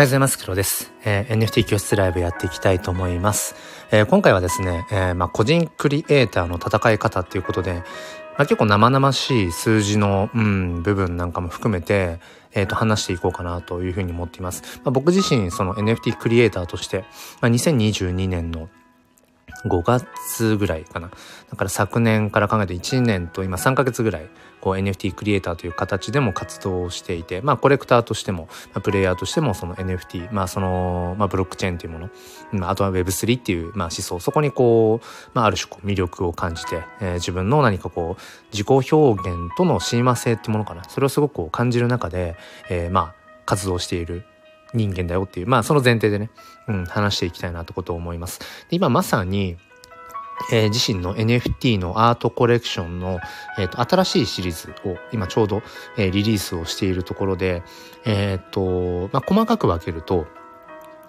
[0.00, 0.38] おはようございます。
[0.38, 0.94] 黒です。
[1.04, 3.54] えー、NFT 教室ライブやっていきたいと思います。
[3.90, 7.82] えー、今回はですね、えー、まあ、個人クリエイターの戦い方っていうことで、ま
[8.38, 12.18] あ、結構生々しい数字の、うん、部分なんかも含めて、
[12.54, 14.80] えっ、と、話していこうかなというふうに思っています。
[14.84, 17.04] まあ、僕自身、その NFT クリエイターとして、
[17.42, 18.70] まあ、2022年の
[19.64, 21.10] 5月ぐらいかな。
[21.50, 24.28] だから昨年から考えて1年と今3ヶ月ぐらい、
[24.60, 32.10] こう NFT クリエイターという形でも活動をしていて、まあコレクターとしても、まあ、プレイヤーとしてもその NFT、まあその、まあブロックチェーンというもの、
[32.52, 40.84] まああとは Web3 っていう、まあ思想、そこにこう、まあある種こう魅力を感じて、えー、自分の何かこう、自己表現との親和性っていうものかな。
[40.84, 42.36] それをすごくこう感じる中で、
[42.68, 43.14] えー、まあ
[43.46, 44.24] 活動している
[44.74, 46.30] 人間だよっていう、まあその前提でね、
[46.68, 48.40] うん、話していきたいなってことを思います。
[48.68, 49.56] で今まさに、
[50.52, 53.20] えー、自身の NFT のアートコレクションの、
[53.58, 55.62] えーと、新しいシリーズを今ちょうど、
[55.98, 57.62] えー、リリースをしているところで、
[58.04, 60.26] えっ、ー、と、まあ、細かく分けると、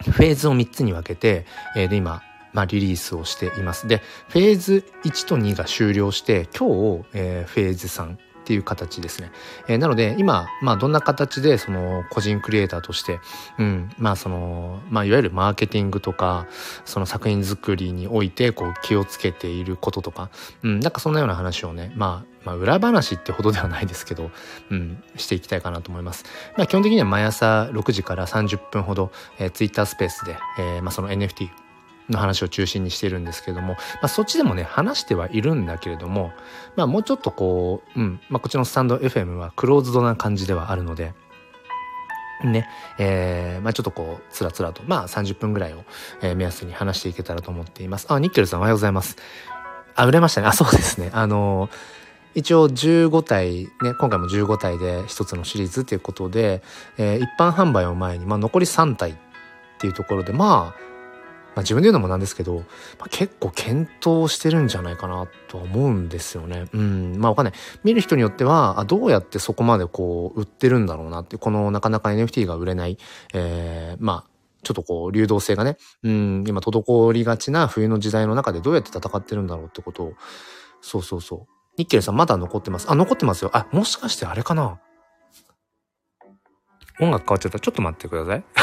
[0.03, 2.21] フェーズを3つに分けて、えー、で今、
[2.53, 3.87] まあ、リリースをしています。
[3.87, 8.17] で、フェーズ1と2が終了して、今日、えー、フェーズ3、
[8.51, 9.31] っていう形ですね。
[9.69, 13.21] えー、なので今、まあどんな形でその個人クリエイターとして、
[13.57, 16.47] うん、まあその、まあいわゆるマーケティングとか、
[16.83, 20.29] その作品作りにおいてこう気をつけていることとか、
[20.63, 24.31] うん、なんかそんなような話をね、まあまあ、裏話ってほどではないですけど、
[24.69, 26.25] うん、していきたいかなと思います。
[26.57, 31.49] まあ、基本的には毎朝6時から30分ほど、えー、Twitter スペースで、えー、まあ、その NFT
[32.11, 36.31] の話を中心にしてるんですけども、まあ、そっちでもね、話してはいるんだけれども、
[36.75, 41.13] まあ、もうちょっとこう、うん、まあ、こっちのスタンド FM はクローズドな感じではあるので、
[42.43, 45.83] ね、えー、まあちょっとこう、つらつらと、まあ30分ぐらいを、
[46.21, 48.07] えー、目安に話していけたらと思っています。
[48.09, 49.17] あ、ニッケルさんおはようございます。
[49.95, 50.47] あ、売れましたね。
[50.47, 51.11] あ、そうですね。
[51.13, 51.71] あのー、
[52.33, 56.63] 一応15体ね、今回も15体で一つのシリーズっていうことで、
[56.97, 59.15] えー、一般販売を前に、まあ残り3体っ
[59.79, 60.90] ていうところで、まあ、
[61.53, 62.61] まあ、自分で言うのもなんですけど、ま
[63.01, 66.65] あ、結構検討してるんじゃないかなとは思うんですよね。
[66.73, 67.17] うん。
[67.17, 67.53] まあわかんない。
[67.83, 72.97] 見る人によっては、あどうやってそこまでこう、売ってるんだろうなって、このなかなか NFT が売れない、
[73.33, 74.31] えー、まあ、
[74.63, 80.13] ちょっとこう、流動性がね、うん、今滞りがちな冬の時代の中でどうやって戦ってるんだろうってことを、
[80.81, 81.53] そうそうそう。
[81.77, 82.91] ニッケルさんまだ残ってます？
[82.91, 83.49] あ、残ってますよ。
[83.53, 84.79] あ、もしかしてあれかな？
[87.01, 87.59] 音楽変わっちゃった。
[87.59, 88.43] ちょっと待ってください。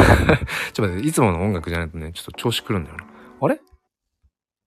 [0.73, 3.05] ちょっと待って、いつもの音楽じゃないとね、ちょっと調子くるんだよな。
[3.41, 3.61] あれ？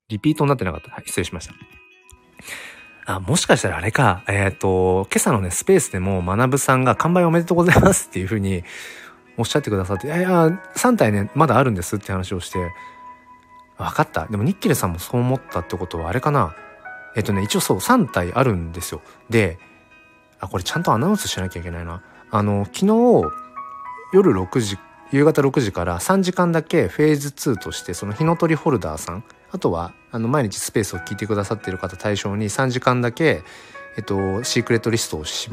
[0.10, 0.92] リピートになってなかった？
[0.92, 1.54] はい、失礼しました。
[3.06, 4.24] あ、もしかしたらあれか。
[4.28, 8.64] えっ、ー、と、今朝のね、スペースでも、学さんが完売おめでとうございますっていうふうに
[9.38, 12.60] おっしゃってくださって、いやいや、3体ね、まだあるんですって話をして、
[13.78, 14.28] 分かった。
[14.28, 16.56] でも、ニッキレさんもそう思ったってことは、あれかな。
[17.16, 19.02] えっ、ー、とね、一応そう、3体あるんですよ。
[19.30, 19.58] で、
[20.40, 22.04] あ、これちゃんとアナウンスしなきゃいけないな。
[22.30, 23.24] あの、昨日、
[24.14, 24.78] 夜6時
[25.12, 33.44] 夕方6時から3時間だけフェーズ2としてその火の鳥ホルダーさんあとはあの毎日スペースを聞いてくださっている方対象に3時間だけ、
[33.98, 35.50] えっと、シークレットリストをし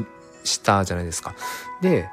[0.63, 1.35] たじゃないですか。
[1.81, 2.09] で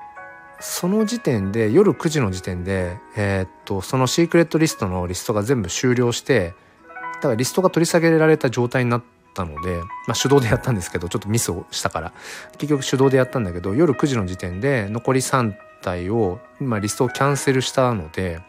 [0.58, 6.54] その時点で夜9時の時点で、えー、っとそのシークレットリストのリストが全部終了して
[7.16, 9.02] だからリストが取り下げられた状態になっ
[9.34, 12.12] たので、まあ、手動でやったんですけどちょっとミスをしたから
[12.56, 15.54] 結局手動でやったんだけど夜9時の時点で残り3
[15.86, 18.40] 体を、まあ、リストをキャンセルしたので、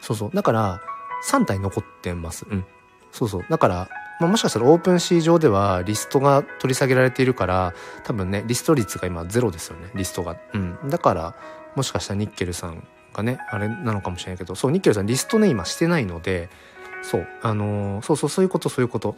[0.00, 0.30] そうそう。
[0.34, 0.82] だから、
[1.26, 2.46] 3体残ってます。
[2.48, 2.64] うん。
[3.12, 3.44] そうそう。
[3.48, 3.88] だから、
[4.20, 9.90] まあ、もしかしたらオープンシー上ではリストが取り下げられているから、多分ね、リスト率が今ゼロですよね。
[9.94, 10.36] リストが。
[10.52, 10.78] うん。
[10.88, 11.34] だから、
[11.74, 16.50] もしかしたらニッケルさんがね、あれなのかもしれないけど、そう、ニッケルさんリストね、今してないので、
[17.02, 19.16] そう、あのー、そうそう、そういうこと、そういうこと。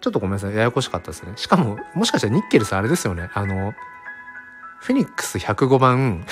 [0.00, 0.54] ちょっとごめんなさい。
[0.54, 1.32] ややこしかったですね。
[1.36, 3.30] しかも、もしかしたらニッケルさんあれですよね。
[3.34, 3.93] あのー
[4.84, 6.26] フェニックス105番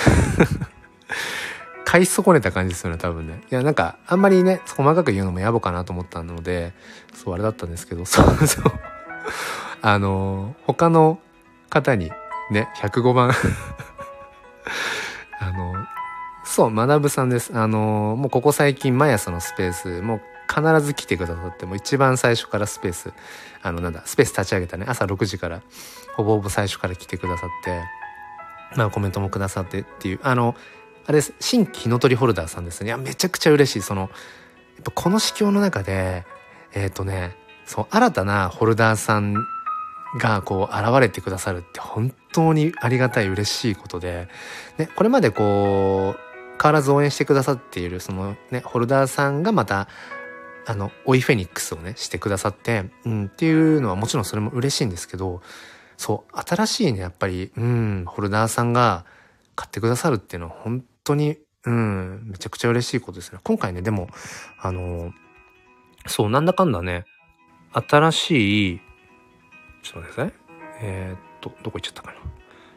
[1.85, 3.41] 買い損ねた感じですよね、多分ね。
[3.51, 6.71] いや、なんか、あんまりね、細かく言うのも野暮かなと思ったので、
[7.15, 8.65] そう、あれだったんですけど、 そうそう。
[9.81, 11.17] あの、他の
[11.71, 12.11] 方に、
[12.51, 13.31] ね、105番
[15.39, 15.73] あの、
[16.43, 17.53] そう、学さんです。
[17.55, 23.13] あの、もうここ最近、毎朝のスペース、もう必ず来てくださって、もう一番最初からスペース、
[23.63, 25.61] あの、なんだ、スペース立ち上げたね、朝6時から、
[26.15, 28.02] ほぼほぼ最初から来てくださって、
[28.75, 30.55] まあコメントもくださってっていう、あの、
[31.05, 32.87] あれです、新規の鳥ホルダーさんですね。
[32.87, 33.81] いや、めちゃくちゃ嬉しい。
[33.81, 34.09] その、やっ
[34.83, 36.25] ぱこの市況の中で、
[36.73, 37.35] えっ、ー、とね、
[37.65, 39.35] そう、新たなホルダーさん
[40.17, 44.27] がこう現れてくださるって本当にありがたい嬉しいことで、
[44.77, 46.19] ね、これまでこう、
[46.61, 49.87] 変わらず応援してくださっているそのね、ホルダーさんがまた、
[50.65, 55.41] あの、オイフェニックスをね、してくださって、うん、っていうのはもちろんそれも嬉しいんですけど、
[55.97, 59.05] そう、新しいね、やっぱり、うん、ホルダーさんが
[59.55, 63.39] 買ってくださるっていうのは本当にうん、めちゃくちゃ嬉しいことですね。
[63.43, 64.09] 今回ね、でも、
[64.59, 65.13] あの
[66.07, 67.05] そう、なんだかんだね、
[67.71, 68.81] 新しい、
[69.81, 70.33] ちょっと待ってください。
[70.81, 72.17] えー、っと、どこ行っちゃったかな。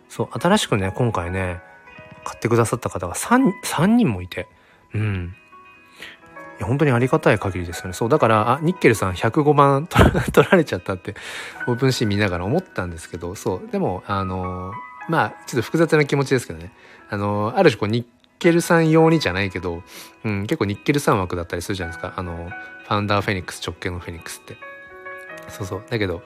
[0.09, 1.61] そう、新しくね、今回ね、
[2.25, 4.47] 買ってくださった方が3、3人もいて、
[4.95, 5.35] うん。
[6.65, 7.93] 本当にありがたい限りですよね。
[7.93, 9.87] そう、だから、あ、ニッケルさん105番
[10.33, 11.15] 取られちゃったって、
[11.67, 14.73] オープンシーン見ながら思ったんですけど、そう、でも、あの
[15.09, 16.73] まあ、ちょっと複雑な気持ちですけどね。
[17.09, 18.07] あのある種こう、ニッ
[18.39, 19.83] ケルさん用にじゃないけど、
[20.25, 22.15] うん、結構ニッケルさん枠だったりするじゃないですか。
[22.17, 22.51] あの、
[22.85, 24.57] ファウンダーフェニックス直系のフェニックスって。
[25.49, 25.83] そうそう。
[25.89, 26.23] だけど、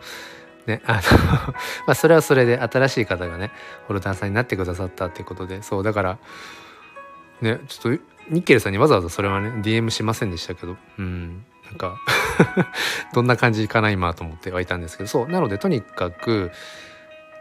[0.67, 1.01] ね、あの
[1.87, 3.51] まあそれはそれで新しい方がね、
[3.87, 6.19] ホルダーさんになってくださったっていうことで、そう、だから、
[7.41, 11.99] ね、ちょっと、ニッケルさんにわざわざそれはね、DM しませんでしたけど、うん、なんか
[13.13, 16.51] どんな感じかな今と思ってはいたんですけど、そう、なのでとにかく、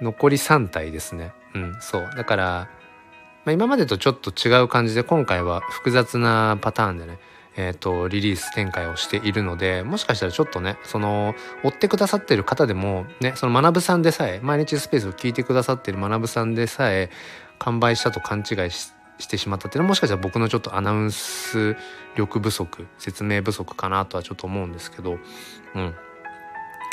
[0.02, 1.34] 残り3体ですね。
[1.54, 2.10] うん、そう。
[2.16, 2.70] だから、
[3.46, 7.20] まあ、今までとちょっと違う感じで、今回は複雑なパターンでね、
[7.58, 17.10] えっ、ー、と、リリース展開をしているので、もしかしたらちょっとね、その、追ってくださってる方でも、ね、その学さんでさえ、毎日スペースを聞いてくださってる学さんでさえ、
[17.58, 21.76] 完売したと勘違いししてしまったっていうのは、もしかしたら僕のちょっとアナウンス
[22.16, 25.18] 力不足、説明不足かなとはちょっと思うんですけど、
[25.76, 25.94] うん。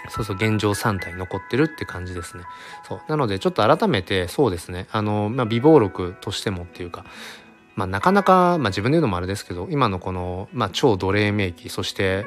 [0.08, 2.44] そうそう、現状3体残ってるって感じですね。
[2.86, 3.00] そう。
[3.08, 4.86] なので、ちょっと改めて、そうですね。
[4.92, 7.04] あの、まあ、微暴録としてもっていうか、
[7.76, 12.26] まあ、なかなか、まあ、自分で言うのもあれですけど今のこの、まあ、超奴隷名機そして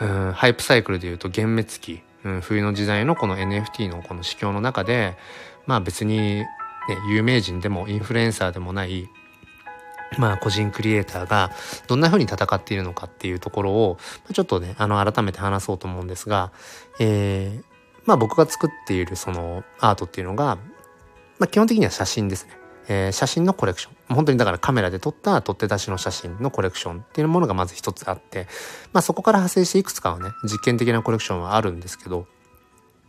[0.00, 5.16] うんハイプサイクルでいうと幻滅期、うん、冬の時代のこの NFT のこの市況の中で
[5.64, 6.46] まあ別に、ね、
[7.08, 9.08] 有名人でもインフルエンサーでもない
[10.18, 11.50] まあ個人クリエイターが
[11.86, 13.98] どんな風に戦っているのかっていうところを
[14.32, 16.52] ちょっとねあの改めて話そうと思うんですが、
[17.00, 17.64] えー、
[18.04, 20.56] まあ僕が作っているそのアートっていうのが、
[21.38, 22.56] まあ、基本的には写真ですね。
[22.88, 24.14] えー、写真のコレクション。
[24.14, 28.46] 本当にだからカメラで撮った取って出しの写真のコレクションっていうものがまず一つあって、
[28.92, 32.26] まあそこから派生していくつかはね、実験的なコレクションはあるんですけど、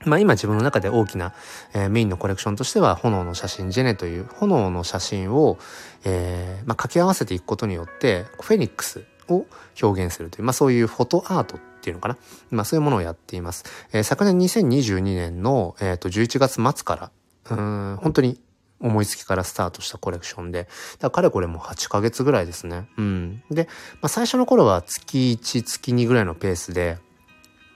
[0.05, 1.33] まあ今自分の中で大きな、
[1.73, 5.57] えー、メインのコレクションとしては炎の写真ジェネという炎の写真を、
[6.05, 9.45] えー、まあ掛け合わせていくことによってフェニックスを
[9.81, 12.17] 表現するという、まあそういうフォトアートっていうのかな。
[12.51, 13.65] まあそういうものをやっています。
[13.91, 17.11] えー、昨年2022年の、えー、と11月末か
[17.49, 18.39] ら、うん、本当に
[18.79, 20.67] 思いつきからスタートしたコレクションで、
[20.99, 22.87] だからこれも8ヶ月ぐらいですね。
[22.97, 23.43] うん。
[23.49, 26.97] で、まあ、最初の頃は月1、月2ぐらいのペースで、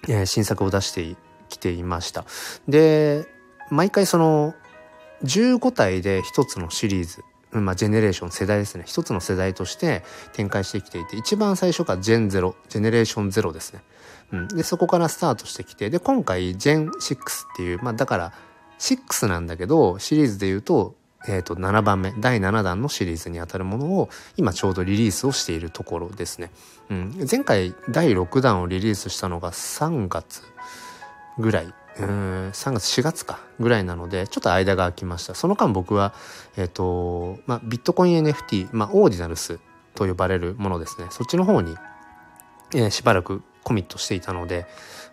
[0.08, 1.16] えー、新作を出して
[1.62, 2.26] ていました。
[2.68, 3.26] で、
[3.70, 4.54] 毎回その、
[5.24, 8.84] 15体で一つのシリーズ、まあ、ジェネレーション世代ですね。
[8.88, 10.04] 一つの世代として
[10.34, 13.82] 展開してきていて、一番最初がジェンゼロ、ジェネレーションゼロですね。
[14.32, 14.48] うん。
[14.48, 18.34] で、そこからスタートしてきて、で、今回、ジェン6っていう、まあ、だから、
[18.80, 20.96] 6なんだけど、シリーズで言うと、
[21.28, 26.52] えっ、ー、と、7番目、第7弾のシリーズにあたるものを、今ちょうどリリースをしているところですね。
[26.90, 27.28] うん。
[27.30, 30.42] 前回、第6弾をリリースしたのが3月
[31.38, 31.74] ぐらい。
[32.00, 35.36] うん、3月、4月か、ぐらいなので、ちょっと間が空きました。
[35.36, 36.14] その間僕は、
[36.56, 39.60] えっ、ー、と、まあ、ビットコイン NFT、まあ、オーディナルス
[39.94, 41.08] と呼ばれるものですね。
[41.10, 41.76] そっちの方に、
[42.74, 44.68] えー、しばらくコミットしていたので、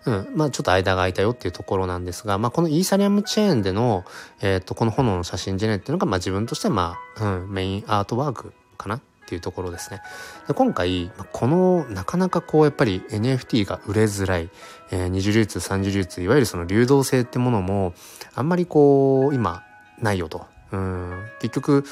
[0.07, 0.29] うん。
[0.35, 4.05] まあちょっと間が空いたよっていうところなんですが、まあこのイーサリアムチェーンでの、
[4.41, 10.01] えっ、ー、と、この炎の写真ジェネっていうのが、まあ自分としてはまあ、うん、メインアートワークかなっていうところですね。
[10.47, 14.49] で今回、このなかなかこうやっぱり NFT が売れづらい、
[14.91, 17.95] えー、二次流通、三次流通、いわゆるその流動性ってものも、
[18.35, 19.63] あんまりこう、今、
[20.01, 20.47] ないよと。
[20.73, 21.85] うん、結局、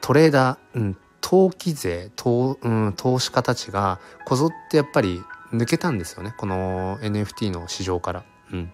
[0.00, 8.24] トレーダー、うん、投機税投,、うん、投資家たちがこぞってやっぱり抜けたんですよねこの NFT の市場から。
[8.52, 8.72] うん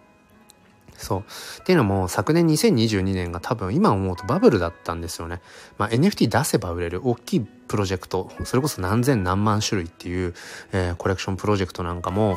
[0.99, 1.21] そう。
[1.61, 5.41] っていうのも昨年2022年が多分今思うとバブルだったんですよね。
[5.79, 10.35] まあ、NFT 出せば売れる大きいプロジェクト、それこそ何千何万種類っていう、
[10.73, 12.37] えー、コレクションプロジェクトなんかも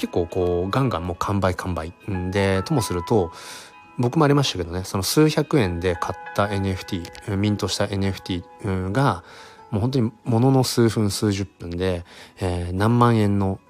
[0.00, 1.92] 結構こうガンガンもう完売完売。
[2.30, 3.32] で、ともすると
[3.98, 9.22] 僕もありましたけどね、その数百円で買った NFT、ミントした NFT が、
[9.70, 12.04] もう本当にものの数分数十分で、
[12.40, 13.60] えー、何万円の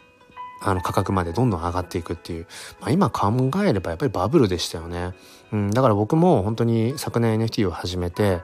[0.63, 2.47] あの価格までどんどん上がっていくっていう、
[2.81, 3.33] まあ、今考
[3.65, 5.15] えればやっぱりバブルでしたよね。
[5.53, 8.41] うん、だから僕も本当に昨年 NFT を始めて、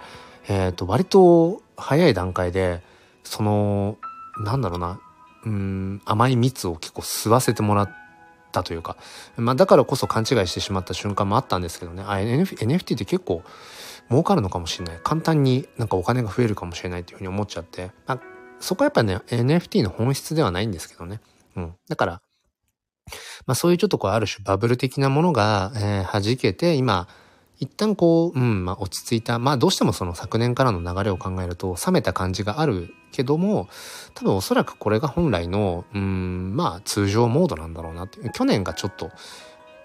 [0.49, 2.83] えっ、ー、と割と早い段階で
[3.23, 3.97] その
[4.43, 4.99] なんだろうな、
[5.46, 7.90] うん、甘い蜜を結構吸わせてもらっ
[8.52, 8.96] たというか、
[9.36, 13.42] まあ、だからこそ勘違いしてしまった瞬間もあったんですけどねあ NFT って結構
[14.10, 18.20] 儲かるのかもしれない簡単になんかお金が増えるかもしれないっていうふうに思っちゃって、まあ、
[18.58, 21.20] そこはやっぱね NFT の本質ではないんですけどね。
[21.56, 21.74] うん。
[21.88, 22.22] だから、
[23.46, 27.08] まあそういうちょっとこうある種バブル的なものが、えー、弾けて今
[27.58, 33.68] 一旦こう、うん、まあ落ち着いた、まあどうしてもその昨年からの流れを考えると冷めた感じがあるけども、
[34.14, 39.10] 多分おそらくこれが本来の、うん、まあ通常モードなんだろうなって去年がちょっと、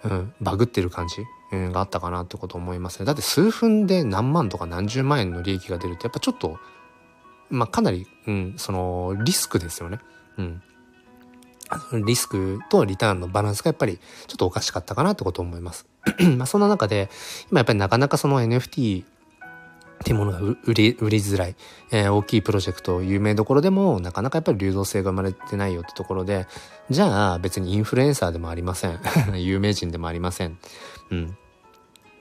[0.03, 3.05] うん、バグってる感じ、うん、があったかなってこと思いますね。
[3.05, 6.57] だって数分で何万とか何十万円の利益が出るってやっぱちょっと、
[7.49, 9.99] まあかなり、うん、そのリスクですよね。
[10.37, 10.61] うん。
[12.05, 13.97] リスクとリターンのバランスがやっぱり
[14.27, 15.87] ちょっとおかしかったかなってこと思います。
[16.37, 17.09] まあそんな中で、
[17.51, 19.03] 今やっぱりなかなかその NFT
[20.01, 21.55] っていうものが売り売りづらい、
[21.91, 26.47] えー、大きいプロジェクト有名どころでもなかなかやっぱり流動性が生まれてないよってところで
[26.89, 28.99] じゃあ別にインフルエンサーでもありません。
[29.37, 30.57] 有名人でもありません、
[31.11, 31.37] うん、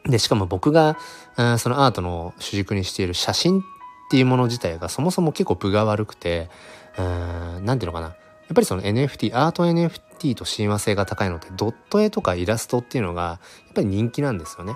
[0.05, 0.99] でしかも僕が
[1.37, 3.63] あそのアートの主軸にしている写真っ
[4.11, 6.51] ていうもの自体がそもそも結構分が悪くて
[6.99, 8.15] 何ていうのかな。
[8.50, 14.75] やっぱりその NFT、アート NFT と親和性が高いのってドット絵とかイラストっていうのがやっぱり人気なんですよね。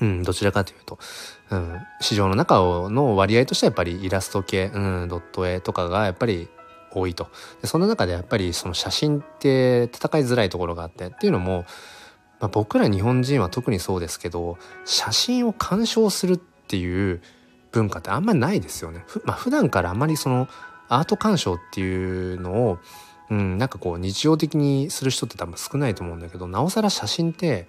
[0.00, 0.98] うん、どちらかというと、
[1.50, 2.54] うん、市場の中
[2.88, 6.48] の割合としてはやっぱりイラスト系、うん、ドット絵とかがやっぱり
[6.90, 7.28] 多いと。
[7.60, 11.66] でその中でやっぱりその写真って戦いづらいところがあってっていうのも、
[12.40, 17.20] まあ、僕ら日本人は特にそうですけど写真を鑑賞するっていう
[17.70, 19.04] 文化ってあんまりないですよね。
[19.06, 20.48] ふまあ、普段からあんまりその
[20.94, 22.78] アート鑑賞っていうのを、
[23.30, 27.66] うん、なんかこう日常的にする人って多分少ないと思うんだけどなおさら写真って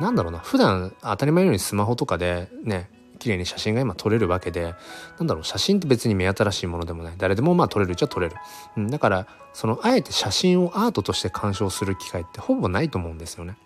[0.00, 4.74] なんだろうな普段当たり前のようにスマホとかでね綺麗に写真が今撮れるわけで
[5.18, 8.36] なんだろう写真って別に目新しいものでもない誰でもまあ撮れるっちゃ撮れる、
[8.76, 13.56] うん、だからそのあえて写真をアートとして鑑賞する機会ってほぼないと思うんですよね。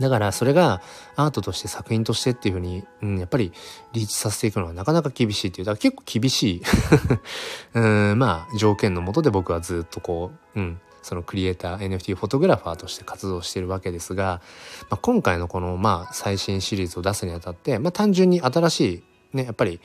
[0.00, 0.82] だからそれが
[1.14, 3.52] アートとして作品としてっていうふうに、うん、やっぱり
[3.92, 6.62] リーチさせていくのはなかなか厳しいっていう、だから結構厳しい。
[7.74, 7.80] う
[8.14, 14.40] ん、まあ条件のもとで僕はずっとこう、うん、そのクリエイター、NFT フォトグラファーとして活動してるわけですが、
[14.90, 19.02] まあ、今回のこのまあ最新シリーズを出すにあたって、まあ単純に新しい
[19.36, 19.80] ね、やっぱり、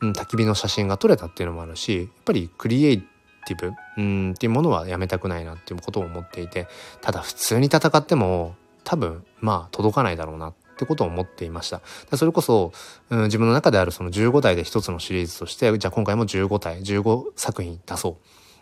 [0.00, 3.00] うん、焚き火の写真が撮れたっていうのもあるし、やっぱりクリエイ
[3.46, 6.68] ティブ、うん、っていうものはやめたくないなっていうことを思っていて、
[7.00, 11.80] ただ普通に戦っても、多分まあ届かないだろうなってことを思っていました。
[12.16, 12.72] それこそ、
[13.10, 18.18] うん、自分の中であるその15体で一つのシリーズとして、じゃあ今回も15体、15作品出そ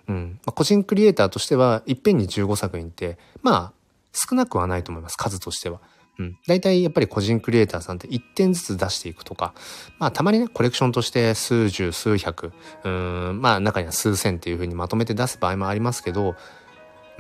[0.09, 0.13] う。
[0.13, 0.41] うん。
[0.45, 3.73] まあ、個人クリエイターとしては、いっぺんに15作品って、まあ、
[4.13, 5.17] 少なくはないと思います。
[5.17, 5.81] 数としては。
[6.19, 6.39] うん。
[6.47, 9.55] 大体やっぱり個人クリエイターさんって1点ずつ出していくとか、
[9.99, 12.53] まあたまにね、コレクションとして数十、数百、
[12.85, 16.35] うん、まあ中には数千っていう風にまとめて出す場合もありますけど、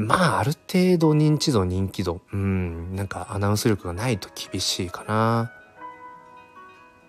[0.07, 5.52] まあ、ある程度認知度、人気度、うん、なんかアナウンス力がないと厳しいかな。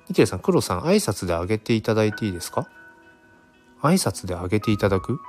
[0.09, 2.67] ニケさん、黒さん、挨拶であげていただいていいですか？
[3.81, 5.19] 挨拶であげていただく？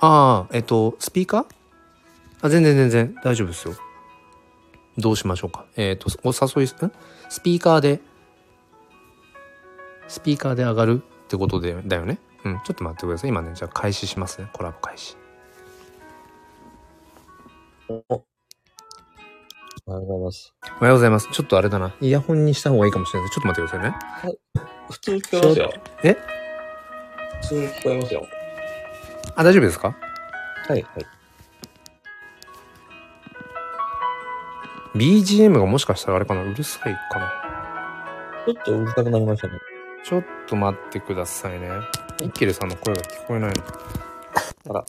[0.00, 1.46] ああ、えっと、スピーカー？
[2.40, 3.74] あ、全然全然大丈夫ですよ。
[4.98, 5.66] どうしましょうか？
[5.76, 6.92] えっ、と、お誘い、ん？
[7.28, 8.00] スピーカーで、
[10.08, 12.18] スピーカーで上がるってことで、だよね？
[12.44, 13.30] うん、ちょっと待ってください。
[13.30, 14.48] 今ね、じゃあ開始しますね。
[14.52, 15.16] コラボ開始。
[17.92, 18.24] お
[19.84, 20.54] おはようございます。
[20.80, 21.28] おはようございます。
[21.30, 21.94] ちょっとあれだな。
[22.00, 23.40] イヤホンにした方がいいかもしれないです。
[23.40, 24.64] ちょっと待ってくださいね。
[24.90, 25.72] 普通に聞こえますよ。
[26.04, 26.16] え？
[27.42, 28.26] 普通に聞こえますよ。
[29.36, 29.88] あ、大丈夫ですか？
[29.88, 29.94] は
[30.68, 30.84] い、はい。
[34.94, 37.32] BGM がもしかしたらあれかなうるさいかな
[38.46, 39.54] ちょっとうるさくなりましたね。
[40.04, 41.68] ちょっと待ってくださいね。
[42.20, 43.62] イッケルさんの声が聞こえないの。
[44.70, 44.84] あら。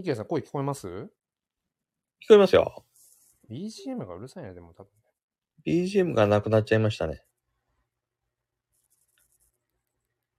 [0.00, 0.86] ニキヤさん声聞こえます？
[0.88, 1.08] 聞
[2.28, 2.86] こえますよ。
[3.50, 4.90] ?BGM がうるさいな、でも多分。
[5.66, 7.22] BGM がなくなっちゃいましたね。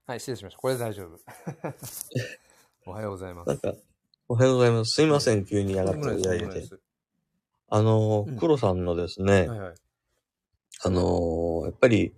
[0.07, 0.59] はい、失礼しました。
[0.59, 1.19] これで大丈夫。
[2.89, 3.49] おはようございます。
[3.49, 3.75] なんか、
[4.27, 4.95] おはようございます。
[4.95, 6.69] すいません、急に上がっていただいて。
[7.67, 9.75] あの、うん、黒さんのですね、はいはい、
[10.85, 12.15] あの、やっぱり、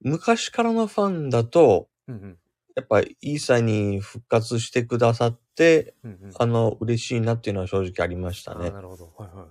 [0.00, 2.38] 昔からのファンだと、うんうん、
[2.74, 8.70] やっぱイーサに復活してくださって、うんうん、あの、嬉しいなっていうのは正直ありましたね。
[8.70, 9.12] なるほど。
[9.16, 9.46] はいは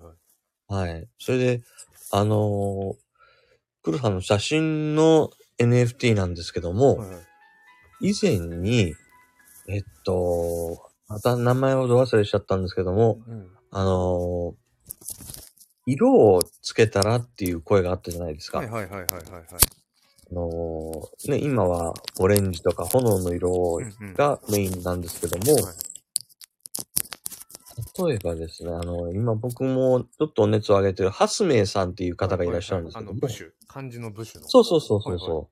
[0.70, 0.92] いはい。
[0.92, 1.08] はい。
[1.20, 1.64] それで、
[2.12, 2.96] あのー、
[3.84, 7.16] クルさんの写真の NFT なんですけども、はいは
[8.02, 8.96] い、以前に、
[9.68, 14.54] えっと、また名前をど忘れしちゃったんですけども、うん、あのー、
[15.86, 18.60] 色をつけたらっていう声があったじゃないですか。
[18.60, 19.46] はいはいはいはいはい、はい。
[20.32, 23.80] あのー、ね、今はオレンジとか炎の色
[24.16, 25.58] がメインなんですけども、
[28.08, 34.48] 例えばですね、あの、今僕もちょっとお熱を上げてる、ハスメイさんっていう方がいらっしゃるんですけども、はいはいはい、あの、部首、漢字の部首の。
[34.48, 35.48] そうそうそうそうそう、はいはい、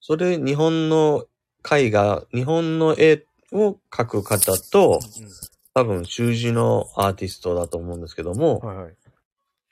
[0.00, 1.26] それ、日本の
[1.70, 5.28] 絵画、日本の絵を描く方と、うん、
[5.74, 8.94] 多分習字のアーティストだと思うんですけども、はいはい。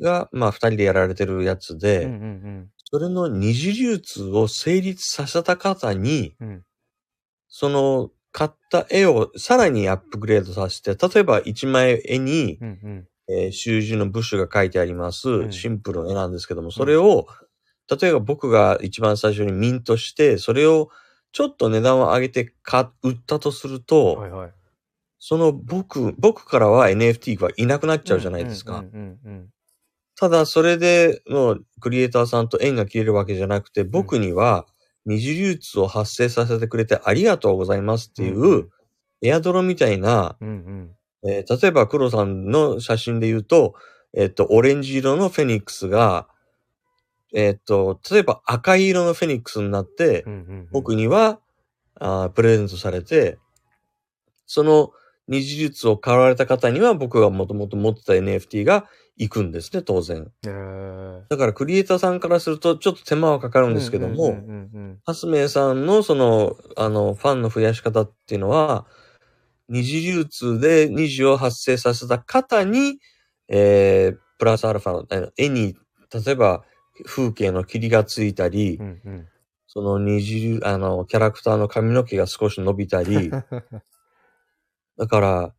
[0.01, 6.49] が、まあ二人でやられてるやつで、うんうんそれの二次流通を成立させた方に、うん。
[6.49, 6.63] うん。
[7.49, 13.09] その買った絵をさらにアップグレードさせて、例えば一枚絵に、うんうん。
[13.29, 17.27] えー習字のブッシュが書いてあります、んシンプルな絵なんですけども、それを、
[17.89, 20.91] 例えば僕が一番最初にミントして、それを
[21.33, 24.53] ちょっと値段を上げて買売ったとすると、はいはい。
[25.19, 28.85] その僕、僕からは NFT はいなくなっちゃうじゃないですか。
[30.17, 34.67] ただ、それでもうクリエイターさんと縁が切れるわけじゃなくて、僕には
[35.07, 38.69] 二次流通を発生させてくれてありがとうございますっていう
[39.23, 40.91] エアドロみたいな、うんうん。
[41.25, 43.75] えー例えば黒さんの写真で言うと、
[44.15, 46.29] えっ、と、オレンジ色のフェニックスが、
[47.33, 50.69] えっ、と、例えば赤い色のフェニックスになってう、んうんうん。
[50.71, 51.41] 僕には、
[51.95, 53.39] あープレゼントされて、
[54.47, 54.91] その
[55.29, 58.87] 二次流通を買われた方には僕がもともと持ってた NFT が
[59.23, 60.31] 行くんですね、当然。
[60.45, 61.23] えー。
[61.29, 64.37] だからクリエイターさんからするとちょっと手間はかかるんですけども、
[65.05, 68.87] ハスメイさんのその、あの、ファンの増やし方っていうのは、
[69.69, 72.99] 二次流通で二次を発生させた方に、
[73.49, 75.77] えー、プラスアルファの絵に、
[76.13, 76.65] 例えば
[77.07, 79.29] 風景の霧がついたり、うんうんうん。
[79.67, 83.31] その二次流、あの、キャラクターの髪の毛が少し伸びたり、
[84.99, 85.55] だから、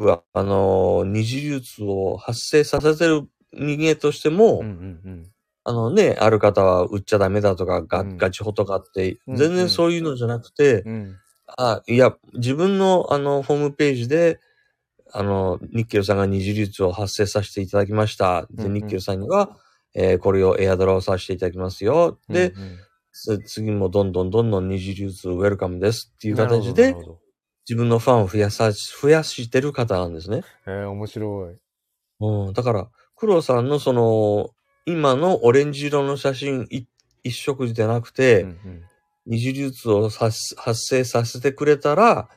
[0.00, 5.26] うわあの、二次流通を発生させてる人間としても、うんうんうん。
[5.62, 8.16] あのね、ある方は売っちゃダメだとか、ガうん。
[8.16, 11.16] ガチホとかって、うん全然そういうのじゃなくて、うん。
[11.46, 14.40] あ、いや、自分のあの、ホームページで、
[15.12, 18.46] あの、ニッケルさんが二次流通を発生させていただきました。
[18.50, 18.74] で、うんうん。
[18.74, 19.58] ニッケルさんには、
[19.94, 22.18] えーこれをエアドローさせていただきますよ。
[22.30, 22.78] で、うんうん。
[23.12, 26.94] つ次もどんどんどんどん二次流通ウェルカムですっていう形で
[27.70, 30.42] 自分のファンを増やさ、増やしてる方なんですね。
[30.66, 31.56] えー、面白い。
[32.18, 34.50] うん、だから、黒さんのその、
[34.86, 36.86] 今のオレンジ色の写真い
[37.22, 38.82] 一色じゃなくて、うんうん。
[39.26, 42.28] 二次流通を発発生させてくれたら、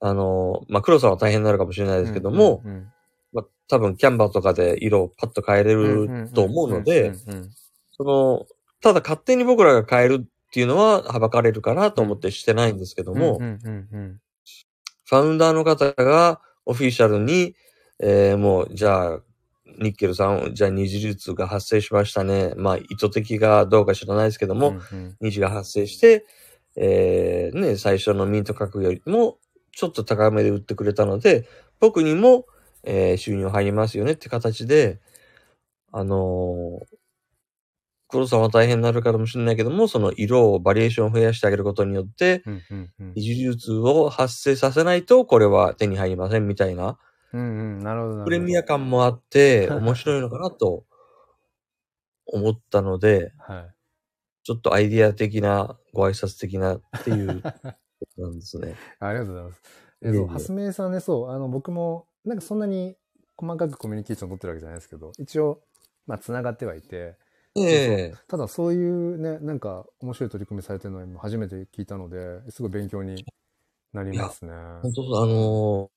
[0.00, 2.92] あの、まあ、黒さんは大変になるかもしれないですけども、うんうん
[3.32, 7.50] まあ、多分キャンバーとかで色をパッと変えれると思うので、んうんうん。
[7.92, 8.46] その、
[8.80, 14.20] ただ勝手に僕らが変えるっていうのははばかれるかなと思ってしてないんですけども、うんうんうんうん
[15.06, 17.54] ファウンダーの方がオフィシャルに、
[18.00, 19.20] えーもう、じゃあ、
[19.78, 22.54] ニッケルさん、じゃあ二次流通が発生しましたね。
[22.56, 26.26] まあ、意図的がどうか知らないですけども、うんうん二次が発生して、
[26.76, 29.38] えーね、最初のミント価格よりも
[29.72, 31.46] ちょっと高めで売ってくれたので、
[31.80, 32.46] 僕にも、
[32.82, 35.00] えー収入入りますよねって形で、
[35.92, 36.95] あのー
[38.08, 46.98] 黒さんは大変になるかもしれないけども、その色をバリエーションを増やしてあげることによって、うんうんうん二次流通を発生させないと、これは手に入りませんみたいな、
[47.32, 48.24] うんうんなるほど。
[48.24, 50.84] プレミア感もあって、面白いのかなと
[52.26, 53.74] 思ったので、はい。
[54.44, 57.50] ちょっとアイディア的な、ご挨拶的なっていう こ
[58.16, 58.76] となんですね。
[59.00, 59.62] ありがとうございます。
[60.02, 62.96] えそう、はすめさんね、そう、あの、僕も、なんかそんなに
[63.36, 65.62] 細かくコミュニケーション取ってるわけじゃないですけど、一応、
[66.06, 67.16] まあ、繋がってはいて、
[67.56, 73.24] ええただそういうね、なんか面白い取り組みされてるのは初めて聞いたので、すごい勉強に
[73.92, 74.52] なりますね。
[74.82, 75.90] 本当そうあのー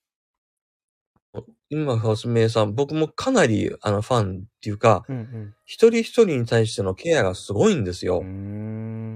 [1.69, 8.19] 今、ハウスメイさん、僕もかなり、あの、ファンっていうか、うん一人一人に対してのケアがすごいんですよ。
[8.19, 8.25] うん。
[8.25, 8.31] うー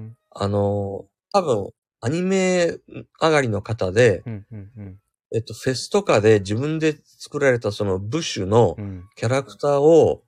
[0.09, 0.17] ん。
[0.31, 1.69] あのー多分、
[2.01, 2.77] アニメ
[3.19, 4.99] 上がりの方で、うんうんうん。
[5.33, 10.21] えっと、フェスとかで自分で作られたそのブッシュのうんキャラクターを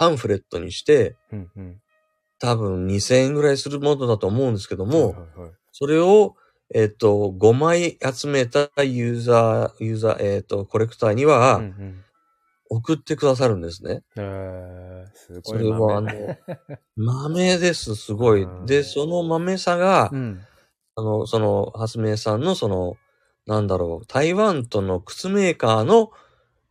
[0.00, 1.80] パンフレットにして、うんうん。
[2.38, 6.34] 多分2000円ぐらいするものだと思うんですけども、はいはいはいそれを、
[6.74, 12.04] えっと、5枚集めたユーザー、ユーザー、えっと、コレクターにはうんうん
[12.72, 14.02] 送ってくださるんですね。
[14.16, 16.10] えー、すごそいれはあの、
[16.96, 18.44] 豆です、すごい。
[18.44, 20.40] うんで、その豆さがう、ん。
[20.94, 22.96] あの、その、はすめさんのその、
[23.46, 26.10] なんだろう、台湾との靴メーカーの、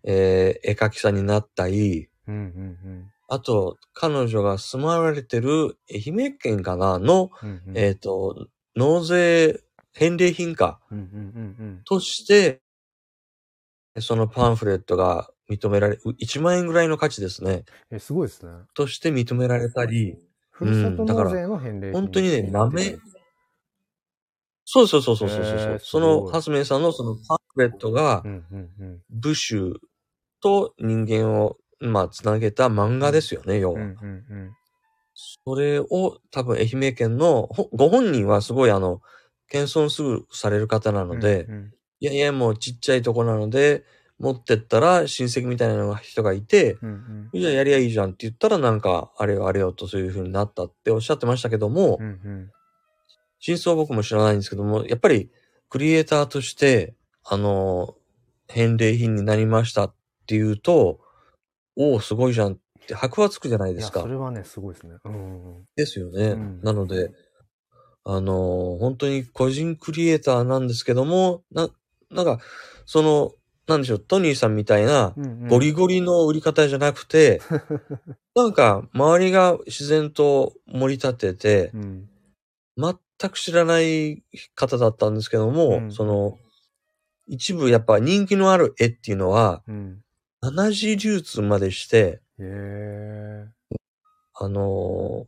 [0.03, 6.97] えー絵描きさんになったり、うんうんあと、彼女が住まわれてる愛媛県かな？
[6.99, 7.49] の、うん。
[7.49, 9.61] うんうんえっ、と、納税
[9.93, 10.79] 返礼品か？
[10.91, 12.61] うんうんうんとして、
[13.99, 17.63] そのパンフレットが認められ、1万円ぐらいの価値ですね。
[17.91, 17.97] うん。
[17.97, 18.51] え、すごいですね。
[18.73, 20.15] として認められたり、
[20.51, 22.99] ふるさと納税の返礼品本当にねなってる
[24.65, 28.99] そうそうそうそうそうそう、その、ハスメイさんのそのパンフレットがう、んうんうん。
[29.09, 29.73] ブッシュ
[30.41, 33.81] と人間を、まあ、つなげた漫画ですよね、要は。
[33.81, 34.51] うんうんうん。
[35.13, 39.01] それを多分愛媛県の、ほご本人はすごいあの、
[39.49, 43.83] 謙遜すぐされる方なので、うんいやいや、もうちっちゃいとこなので、
[44.19, 52.05] 持ってったら親戚みたいなのが人がいて、うんじゃあやりゃいいじゃんって言ったらなんか、あれよあれよとそういう風になったっておっしゃってましたけども、うん。
[52.05, 52.51] うん
[53.41, 55.29] 真相は僕も知らないんですけども、やっぱり
[55.69, 57.95] クリエイターとして、あの、
[58.47, 59.93] 返礼品になりましたっ
[60.27, 60.99] ていうと、
[61.79, 64.07] おお、すごいじゃんって箔はつくじゃないですかそ。
[64.07, 64.97] れはね、すごいですね。
[65.05, 65.65] うんうん。
[65.77, 66.31] ですよね。
[66.31, 67.11] うんなので、
[68.03, 71.69] あの、本当に個人クリエイターなんですけども、な、
[72.11, 72.39] なんか、
[72.85, 73.31] その、
[73.65, 77.41] なんでしょう、トニーさんみたいな、うんうんゴリゴリの売り方じゃなくて、
[78.35, 82.09] なんか、周りが自然と盛り立ててう、ん。
[82.77, 86.37] 全く知らない方だったんですけども、うんその、
[87.27, 90.03] 一部やっぱ人気のある絵っていうのは、うん。
[90.41, 93.45] 七次流通までして、へえ。
[94.41, 95.27] あの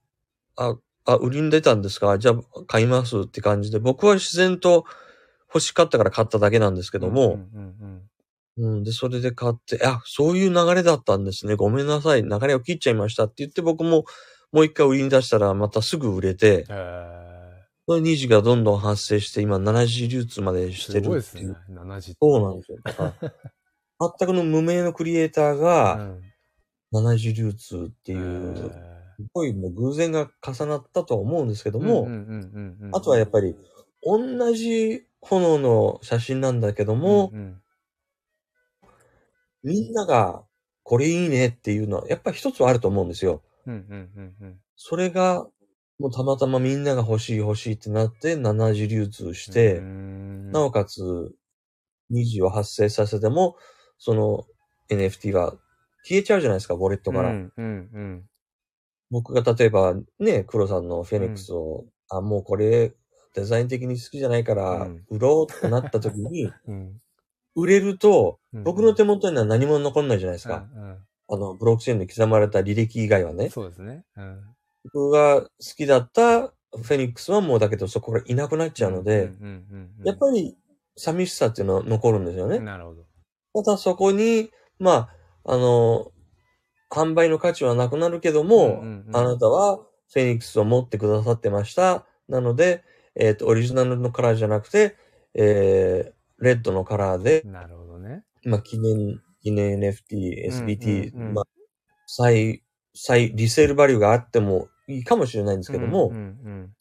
[0.58, 2.18] ーあ、あ、売りに出たんですか？
[2.18, 4.86] じゃあ買いますって感じで、僕は自然と
[5.50, 7.40] 欲しかったから買っただけなんですけども、
[8.84, 11.56] で、それで買って、あ、そういう流れだったんですね。
[11.56, 12.24] ごめんなさい。
[12.24, 14.06] 流れを切っちゃいましたって言って僕も
[14.52, 16.66] もう一回売りに出したらまたすぐ売れて。
[17.88, 21.48] その二次がどんどん発生して今7次流通までしてすごいるっていう。
[21.48, 21.80] ですね。
[21.82, 22.14] 70。
[22.22, 22.78] そうなんですよ。
[24.18, 26.22] 全くの無名のクリエイターがん。
[26.94, 28.72] 7次流通ってていう、す
[29.34, 32.10] ごいもう偶然が重なったとは思うんですけども、
[32.92, 33.56] あとはやっぱり
[34.04, 37.62] 同じ炎の写真なんだけども、うんうん
[39.64, 40.44] みんなが
[40.84, 43.44] これいいねっていうのはやっぱり一つはあると思うんですよ。
[44.76, 45.46] それが
[46.00, 51.32] もうたまたまみんなが欲しい欲しいってなって7次流通して、なおかつ
[52.12, 53.56] 2次を発生させても、
[54.04, 54.46] その
[54.90, 55.54] NFT は
[56.04, 57.30] 消えちゃうじゃないですか、ウォレットから。
[57.30, 58.24] うんうんうん
[59.12, 62.94] 僕が例えばね、黒さんのフェニックスを、あ、もうこれ
[63.36, 67.02] デザイン的に好きじゃないからうん売ろうってなった時に、 うん
[67.54, 70.68] 売れると、うん僕の手元には何も残んないじゃないですか。
[70.74, 70.98] うん
[71.34, 73.50] あの、ブロックチェーンに刻まれた履歴以外はうんね。
[73.50, 74.04] そうですね。
[74.18, 74.42] うん
[74.94, 80.58] 僕が好きだったフェニックスはもうだけどそこからいなくなっちゃうので、うんうんうんうんやっぱり
[80.96, 82.60] 寂しさっていうのは残るんですよね。
[82.60, 83.06] なるほど。
[83.54, 85.10] ただそこに、ま
[85.46, 86.12] あ、あの、
[86.90, 89.78] 販売の価値はなくなるけども、うんうんうんあなたは
[90.14, 92.06] フェニックスを持ってくださってました。
[92.28, 92.84] なので、
[93.16, 94.98] えっ、と、オリジナルのカラーじゃなくて、
[95.34, 98.26] えー、レッドのカラーで、なるほどね。
[98.44, 101.46] まあ、記念、記念 NFT、SBT、うんうんうんまあ、
[102.08, 102.62] 再、
[102.94, 106.74] 再、リセールバリューがあってもいいかもしれないんですけども、うんうん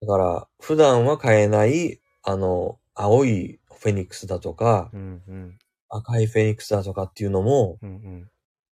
[0.00, 5.58] だから、普段は買えない、あの、青いフェニックスだとか、うんうん
[5.88, 8.28] 赤いフェニックスだとかっていうのも、うんうん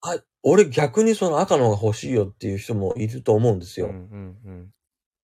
[0.02, 3.88] あ、俺逆にその赤の方が欲しいよっていう人もいると思うんですよ。
[3.88, 4.70] うんうん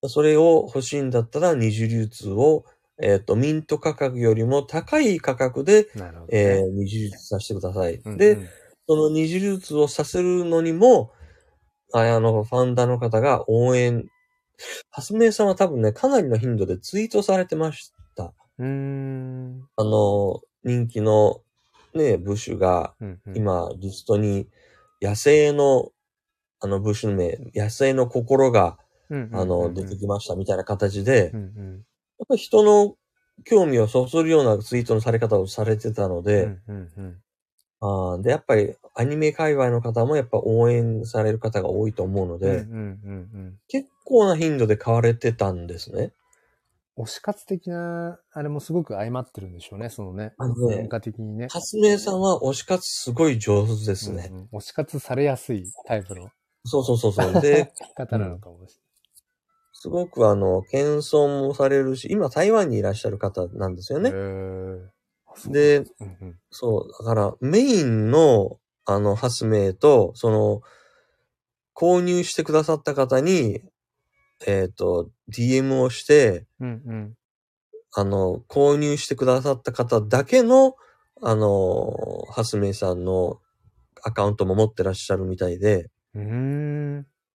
[0.07, 2.65] それを欲しいんだったら二次流通を、
[3.01, 6.11] えっ、と、ミント価格よりも高い価格で、ね。
[6.29, 7.95] えー二次流通させてください。
[7.95, 8.37] うんうんで、
[8.87, 11.11] その二次流通をさせるのにも、
[11.93, 14.07] ああの、ファウンダーの方が応援、
[14.91, 18.33] 発明さんは多分ね、かなりの頻度でツイートされてました。
[18.59, 21.41] うーんあの、人気の
[21.97, 22.93] ね、ブッシュが、
[23.35, 24.47] 今、リストに、
[25.01, 25.91] 野生の、
[26.59, 28.77] あの、ブッシュの名、野生の心が、
[29.33, 32.95] あの、出てきましたみたいな形で、やっぱり人の
[33.43, 36.57] 興味をそそるようなツイートのされ方をされてたのうで、
[37.79, 42.65] あーで、やっぱりアニメ界隈の方もやっぱ応援される方が多いと思うので、
[43.67, 46.11] 結構な頻度で買われてたんですね。
[46.97, 50.33] 推し活的な、あれもすごく相まってるんでしょうね、そのね。
[50.37, 51.47] あのね文化的にね。
[51.51, 54.29] 発明さんは推し活すごい上手ですね。
[54.31, 56.29] うんうん推し活されやすいタイプの
[56.65, 57.41] そうそうそうそう。
[57.41, 58.79] で、方なのかもし
[59.73, 64.13] すごくあの、謙遜もされるし、今台湾にいらっしゃる方なんですよれない。
[64.13, 64.19] ね。
[65.49, 68.57] で、うんうんそう、だからメインの
[68.89, 70.61] あの、発明と、その、
[71.75, 73.61] 購入してくださった方に、
[74.45, 77.13] えっ、と、DM をして、うんうん。
[77.93, 80.75] あの、購入してくださった方だけの、
[81.21, 83.39] あの、発明さんの
[84.03, 85.89] アカウントも持ってらっしゃるみたいで。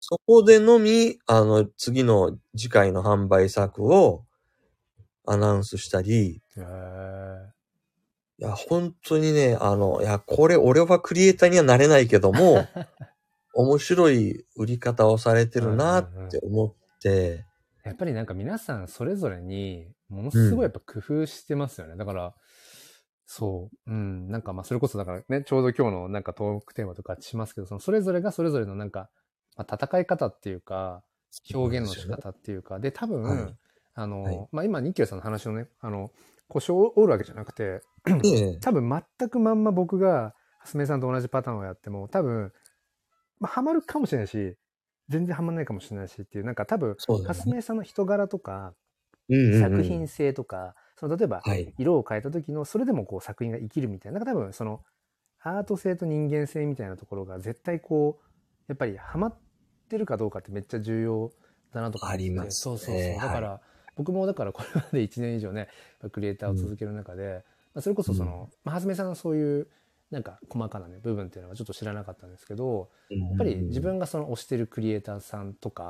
[0.05, 4.25] そこでのみ、あの、次の次回の販売作を
[5.25, 6.43] アナウンスしたり、
[8.39, 12.67] いや、本当にね、あの、いや、これ、俺はクリエイターにはなれないけども、
[13.55, 16.82] 面白い売り方をされてるなって思って、
[17.85, 21.97] やっぱりなんか皆さんそれぞれにものすごいやっぱ工夫してますよね。
[21.97, 22.35] だから、
[23.27, 29.11] そう、うん、なんかまあそれこそだからね、ちょうど今日のなんかトークテーマとかしますけど、そのそれぞれがそれぞれのなんか、
[29.57, 31.03] まあ、戦い方っていうか、
[31.55, 33.57] 表現の仕方っていうか、で、多分、はい
[33.95, 36.11] あの、はいまあ今、ニッさんの話のね、あの、
[36.49, 37.81] 故障おるわけじゃなくて、
[38.25, 38.59] ええ。
[38.61, 38.89] 多分
[39.19, 42.53] 全くまんま僕が、はすめさんと同じパターンをやっても、多分、
[43.41, 44.57] まあ、ハマるかもしれないし、
[45.09, 48.75] 全然ハマんないかもしれないしっていう、なんか多分、そうだはすめさんの人柄とか、
[49.29, 51.73] うんうんうん作品性とか、その例えばはい。
[51.79, 54.83] 色を変えた時のそれでもこう作品が生きるみたいななんか多分その
[55.41, 58.25] アート性と人間性みたいなところが絶対こう
[58.69, 59.39] やっぱりハマっ
[59.89, 61.33] てるかどうかってめっちゃ重要
[61.73, 62.51] だなとかありますね。
[62.53, 63.15] そうそうそう。
[63.15, 63.61] だから、
[63.97, 65.69] 僕もだからこれまで1年以上ね
[66.13, 69.69] クリエイターを続ける中で、まあ、それこそその、まあ、はずめさんのそういう
[70.13, 75.83] なんか細かなね部分っていうのはちょっと知らなかったんですけどややっぱり自分がその推してるクリエイターさんとか、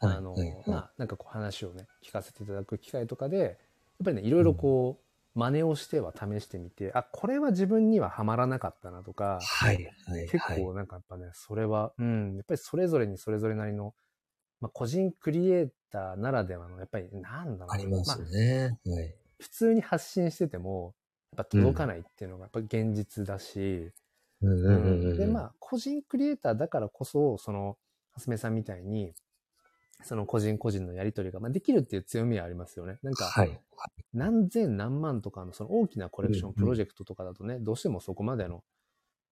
[0.00, 0.34] はいあの、
[0.66, 3.56] まあ、なんかこう話をね、聞かせていただく機会とかで、やっ
[4.04, 9.76] ぱりね、いろいろこう、真似をしては試してみて、あ、これは自分にはハマらなかったなとか、はい。
[10.06, 10.28] はい。
[10.28, 13.94] 結構なんかやっぱね、それは、うん、やっぱりそれぞれにそれぞれなりの、
[14.60, 18.78] まあ、個人クリエイターならではの、やっぱりなんだろうなありますあね。
[18.86, 19.14] はい。
[19.38, 20.94] 普通に発信してても、
[21.32, 23.92] やっぱ届かないっていうのがやっぱ現実だし、
[24.42, 24.66] うん。
[24.66, 24.84] うん。
[24.84, 25.10] うん。
[25.10, 25.18] うん。
[25.18, 27.78] で、まあ、個人クリエイターだからこそ、その、
[28.12, 29.12] はすめさんみたいに、
[30.02, 32.98] その個人個人のやりとりが、まあ、できるっていう強みはありますよね。
[33.02, 33.60] なんか、はい。
[34.12, 36.54] 何千何万とかのその大きなコレクション、うん。
[36.54, 36.56] うん。
[36.56, 38.64] プロジェクトとかだとね、どうしてもそこまでの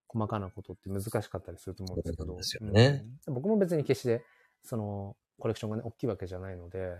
[0.08, 3.04] 細かなことって難しかったりすると思うんですけど、ね。
[3.28, 3.34] うん。
[3.34, 4.24] 僕も別に決して、
[4.62, 6.96] その、コレクションがね、大きいわけじゃないので、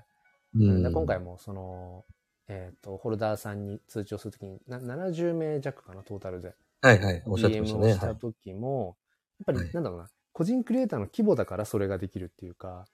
[0.54, 0.82] うん。
[0.82, 2.04] で今回もその、
[2.48, 6.54] えっ、と、ホルダーさんに通知をするときに、な70名弱かな、トータルで。
[6.82, 7.22] はいはい。
[7.26, 7.84] おっしゃってましたね。
[7.84, 7.92] はい。
[7.92, 8.96] をした時も、
[9.46, 12.86] やっぱはいりなんだろうな、個人クリエイターの規模だからそれができるっていうか、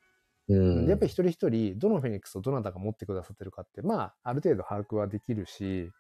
[0.49, 0.85] うん。
[0.85, 5.91] でやっぱり一人一人、どのフェニックスをどなたが持ってくださってるかって、まあ、ある程度把握はできるし、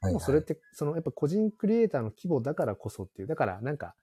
[0.00, 3.94] はいもうそれって、そのやっぱ個人クリエイターの規模だからこそっていう、だからなんか、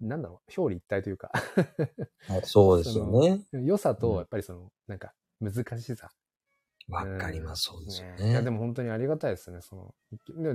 [0.00, 1.30] なんだろう、表裏一体というか、
[2.26, 3.40] はいそうですよね。
[3.52, 6.10] 良さとやっぱりその、なんか、難しさ。
[6.88, 7.62] わかります。
[7.64, 8.50] そうですよねいや、でね。
[8.50, 9.94] も本当にありがたいですね、その、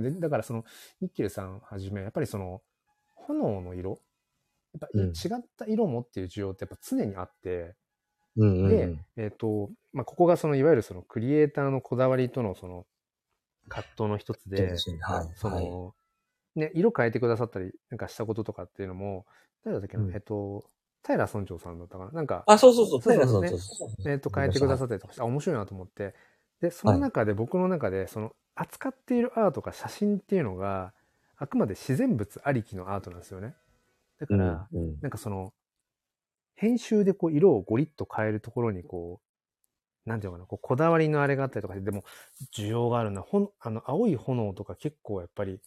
[0.10, 0.64] でだからその、
[1.00, 2.62] ニッケルさんはじめ、やっぱりその、
[3.14, 4.02] 炎の色？
[4.74, 7.76] やっぱ、うん違った色もっていう需要ってやっぱ常にあって、
[8.36, 8.98] うんうんうん。
[8.98, 12.86] で、えっ、と、まあ、ここがその、いわゆるその、クリエイターのこだわりとのその、
[13.68, 14.84] 葛藤の一つで。
[15.00, 15.32] はい。
[15.36, 15.94] そはいの、
[16.56, 19.26] ね、色変えてくださったり、なんかしたこととかっていうのも、
[19.64, 20.70] 誰だっけな、うんえっと、
[21.04, 22.10] 平村村長さんだったかな？
[22.12, 23.02] なんか、あ、そうそうそう。
[23.02, 23.88] そうそうねそうそう。
[24.04, 26.14] えっと、変えてくださったりとかして、あ、面白いなと思って。
[26.60, 30.94] で、その中で、僕の中で、その、扱っているアートか写真っていうのが、
[31.36, 33.54] あくまで自然物ありきのアートなんですよね。
[34.18, 35.54] だかうんら、うんなんかその、
[36.56, 39.20] 編集でこう色をゴリッと変えるところにこ
[40.06, 42.04] う、なんていうのかな、こうこだわりのあれがあったりとかして、でも、
[42.56, 43.22] 需要があるな。
[43.22, 45.60] ほん、あの、青い炎とか結構やっぱり、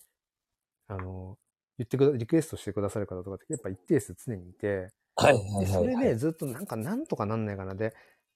[0.88, 1.38] あの、
[1.80, 5.58] 言ってくだ、リクエストしてくださる方とかってやっぱ一定数常にいて、はいはいはい。
[5.60, 7.94] でそれでずっとなんかなんとかなんないかなで、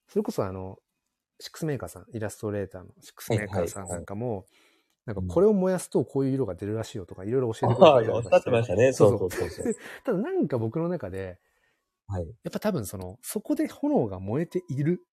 [0.07, 0.79] それこそあの、
[1.41, 4.47] シックスメーカーさん、イラストレーターのシックスメーカーさんなんかも、
[5.05, 8.93] なんかこれを燃やすとこういう色が出るらしいよとかいろいろ教えてくれああ、たりおっしゃってましたね。
[8.93, 9.71] そそううそそううそうそう。
[10.05, 11.39] ただなんか僕の中で、
[12.07, 12.35] はい。
[12.45, 15.05] やっぱ多分その、そこで炎が燃えている。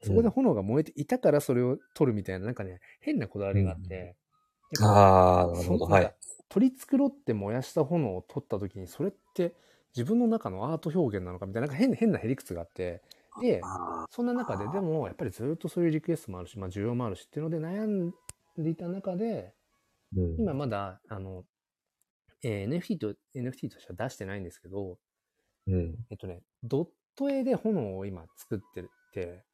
[0.00, 4.16] そこで炎が燃えていたからそれを取るみたいな、なんかね、変なこだわりがあって。
[4.70, 5.84] やっぱああ、なるほど。
[5.84, 6.16] そはい。
[6.48, 9.56] 取り繕って燃やした炎を取った時に、それって
[9.96, 13.02] 自分の中のアート表現なのかみたいな、なんか変な変なへりくつがあって。
[13.40, 18.12] で、あそんな中で、でも、やっぱりずっとそういうリクエストもあるし、まあ、需要もあるしっていうので悩ん
[18.58, 21.44] でいた中で、ーうん今まだ、あの、
[22.42, 24.98] えー NFT と、NFT としては出してないんですけど、
[25.66, 25.94] うん。
[26.10, 29.44] えっとね、ドット絵で炎を今作ってるって、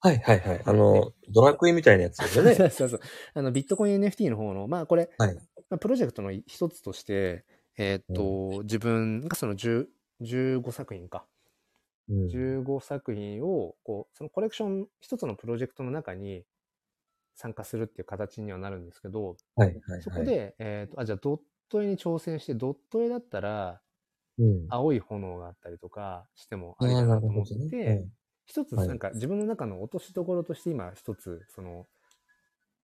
[0.00, 0.62] はいはいはい。
[0.64, 2.54] あの、ドラクエみたいなやつですよね。
[2.56, 3.00] そうそうそう。
[3.34, 5.34] あの、ビットコイン NFT の方の、まあこれ、はい
[5.70, 7.44] まあ、プロジェクトの一つとして、
[7.76, 9.86] えーっと、自分がその10
[10.22, 11.26] 15作品か。
[12.08, 16.44] うん15作品を、こう、そのコレクション、一つのプロジェクトの中に
[17.34, 20.02] 参加するっていう形にはなるんですけど、はいはいはい。
[20.02, 23.80] そこで、えーっと、あ、じゃあドット絵に挑戦して、ドット絵だったら、
[24.38, 28.08] うん、青い炎があったりとかしてもありああ、かななと思って、るほどね。
[28.46, 31.86] 一つはいなんか自分の中の落としどころとして今一つ、その、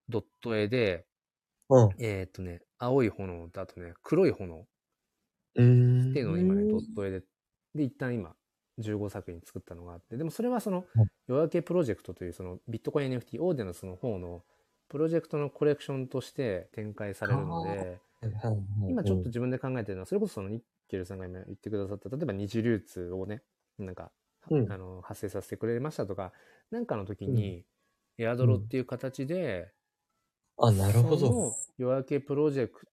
[0.09, 1.07] ドット絵で、
[1.71, 1.95] うん。
[1.99, 4.67] えーっとね、青い炎とあとね、黒い炎
[5.61, 6.13] っうん。
[6.15, 7.23] ていうのを今ね、ドット絵で、
[7.75, 8.37] で、一旦今、
[8.79, 14.45] 15作品作ったのがあって、でもそれはそのはい、夜明けプロジェクトというそのビットコイン NFT オーデナスの方の
[14.89, 18.01] プロジェクトのコレクションとして展開されるので、
[18.89, 23.43] 今ちょっと自分で考えてるのは、それこそそのニッケルさんが今言ってくださった、例えば二次流通をね、
[23.79, 24.13] なんか、
[24.51, 24.73] うん。
[24.73, 26.33] あの発生させてくれましたとか、
[26.71, 27.65] なんかの時に、
[28.19, 29.73] エアドロっていう形で、
[30.59, 31.55] あ、なるほど。
[31.79, 32.89] 夜明けプロジェク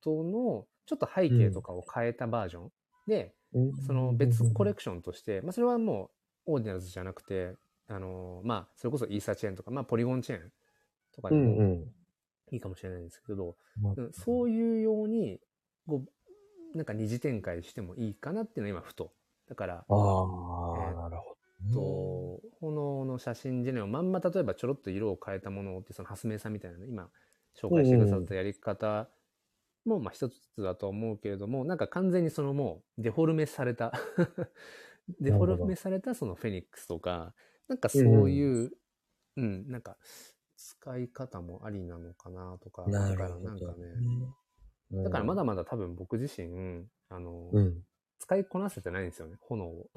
[0.00, 2.72] トのちょっと背景とかを変えたバージョン、
[3.06, 3.32] で、
[3.86, 6.10] その別コレクションとして、まあそれはも
[6.46, 7.54] うオーディナルズじゃなくて、
[7.86, 10.52] あのまあそれこそイーサチェーンとか、まあポリゴンチェーン
[11.14, 11.94] とかうでも、んうん。
[12.52, 15.38] いいかもしれないんですけど、うん、そういうように、
[15.86, 16.02] こ
[16.74, 19.12] う、なんか二次展開してもいいかなっていうのは今ふと。
[19.48, 21.36] だから、ああ、えー、なるほ
[21.72, 27.08] ど、と、炎の写真ジェネをまんま例えばちょろっと色を変えたものってそのハスメさんみたいなね、今
[27.60, 29.08] 紹介してくださったやり方
[29.84, 33.92] もまあ一つだと思うけれども、なんか完全にそのもうデフォルメされた。
[35.20, 37.34] デフォルメされたそのフェニックスとか、
[37.68, 38.70] なんかそういう、
[39.36, 39.96] うん、うん、なんか
[40.56, 43.72] 使い方もありなのかなとか、だからなんかね、
[44.92, 47.82] うん、だからまだまだ多分僕自身、あの、うん、
[48.18, 49.90] 使いこなせてないんですよね、炎を。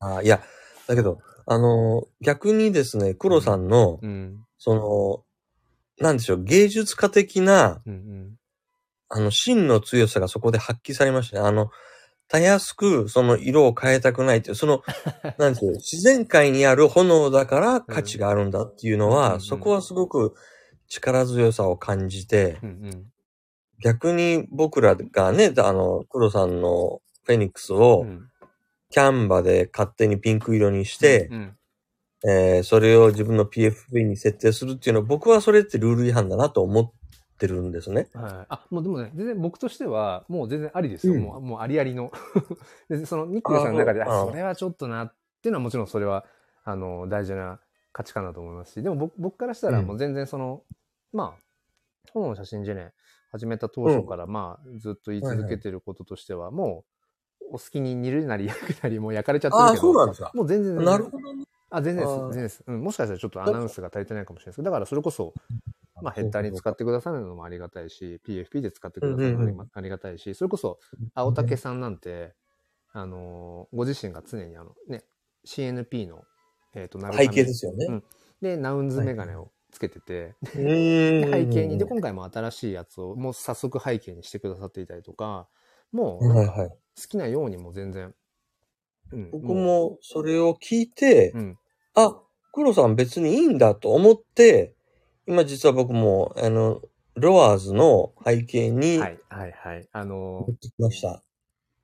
[0.00, 0.42] あいや、
[0.86, 8.38] だけど、あの、逆にですね、黒さんの、うん、その、なんでしょう、芸術家的な、うんうん、
[9.14, 11.46] あの、芯の強さがそこで発揮されましたね。
[11.46, 11.70] あの、
[12.26, 14.82] たやすく、その色を変えたくないっていう、その、
[15.38, 20.34] なんですよ、自然界にある炎だから価値があるんだっていうのは、うん、そこはすごく
[20.88, 23.06] 力強さを感じて、うんうん、
[23.80, 28.06] 逆に僕らがね、あの、黒さんのフェニックスを、
[28.90, 31.56] キャンバで勝手にピンク色にして、うんうん。
[32.26, 36.94] えー、それを自分の PFP に設定するっていうのは、僕はそれってルール違反だなと思
[37.44, 38.08] ってるんですね。
[38.14, 38.46] はい。
[38.48, 41.14] あ、もうでもね、全然僕としては、もう全然ありですよ。
[41.14, 42.12] うん、もう、もうありありの。
[42.88, 46.24] でそのニックルさんの中で、あそれはちょっとなっていうのはもちろんそれは、
[46.64, 47.60] あの、大事な
[47.92, 50.62] 価値観だと思いますし、でも僕僕からしたらもう全然その、
[51.12, 52.92] うん、まあ、本の写真ジェネ
[53.30, 56.84] 始めた当初から、まあ、ずっと言い続けてることとしては、も
[57.50, 59.72] う、お好きに煮るなり焼くなりもう焼かれちゃってるけど。
[59.72, 60.30] あ、そうなんですか。
[60.34, 61.44] もう全然なるほどね。
[61.70, 62.18] あ、全然です。
[62.20, 62.64] 全然です。
[62.66, 62.80] うん。
[62.82, 65.34] もしかしたらちょっとアナウンスが足りてないかもしれないですけど、だからそれこそ、
[66.04, 70.78] まあヘッダーに使ってくださるのもありがたいし、PFP で使ってくださるのもありがたいし、それこそ、
[71.14, 72.34] 青竹さんなんて、
[72.92, 75.04] あのご自身が常にあの、ね、
[75.46, 76.22] CNP の、
[76.74, 77.86] えっ、と、背景ですよね。
[77.86, 78.04] うん。
[78.40, 85.48] で、ナウンズメガネをつけてて、で背景に、で、今回も新しいやつをもう早速背景にしてくださっていたりとか、
[85.92, 88.14] もう、好きなようにも全然、
[89.12, 91.58] うん、僕もそれを聞いて、うん、
[91.94, 92.20] あ、
[92.52, 94.74] 黒さん別にいいんだと思って、
[95.26, 96.82] 今実は僕も、あの、
[97.14, 99.88] ロワーズの背景に、はい、はい、はい。
[99.92, 101.22] あの持ってきました。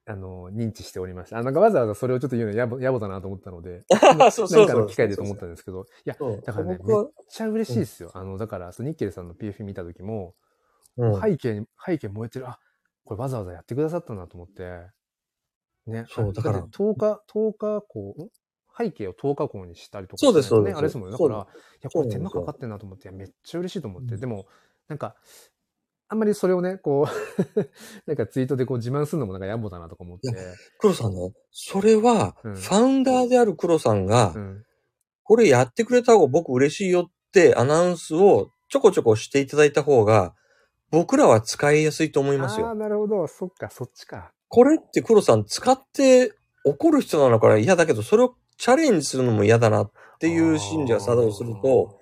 [0.07, 1.39] あの、認知しておりました。
[1.39, 3.85] あなんかわざわざそれをちょっと言うのやぼ、やぼだなと思ったので、
[4.33, 4.67] そうそうそう。
[4.67, 6.97] なんかの機会でと思ったんですけど、いや、だからね、めっ
[7.29, 8.11] ちゃ嬉しいですよ。
[8.15, 10.35] あの、だから、そのニッケルさんの PF 見た時も、
[10.97, 12.59] うん、背景に、背景燃えてる、あ、
[13.05, 14.89] これわざわざやってくださったなと思って、
[15.87, 16.07] ね。
[16.09, 16.63] そう、だから。
[16.63, 18.29] 10日、10日こう、
[18.77, 20.77] 背景を10日後にしたりとか、ね、そうです、そうです。
[20.77, 21.13] あれですもんね。
[21.13, 21.39] だから、い
[21.83, 24.47] や、これ手間かかってんなと思って、めっちゃ嬉しいと思って、でも、
[24.89, 25.17] なんか、
[26.09, 27.61] あんまりそれをね、こう
[28.07, 30.29] なんかツイートでこう自慢するのもなんか野暮だなとか思って。
[30.79, 34.65] 黒さんね、それは、ファウンダーである黒さんが、うん、
[35.23, 40.35] これやってくれた方が僕嬉しいよってアナウンスをちょこちょこしていただいた方が、
[40.91, 42.67] 僕らは使いやすいと思いますよ。
[42.67, 43.29] ああ、なるほど。
[43.29, 44.33] そっか、そっちか。
[44.49, 46.33] これって黒さん使って
[46.65, 51.99] 怒る人なのから嫌だけど、それをチャレンジするのも嫌だなっていう心理が作動すると、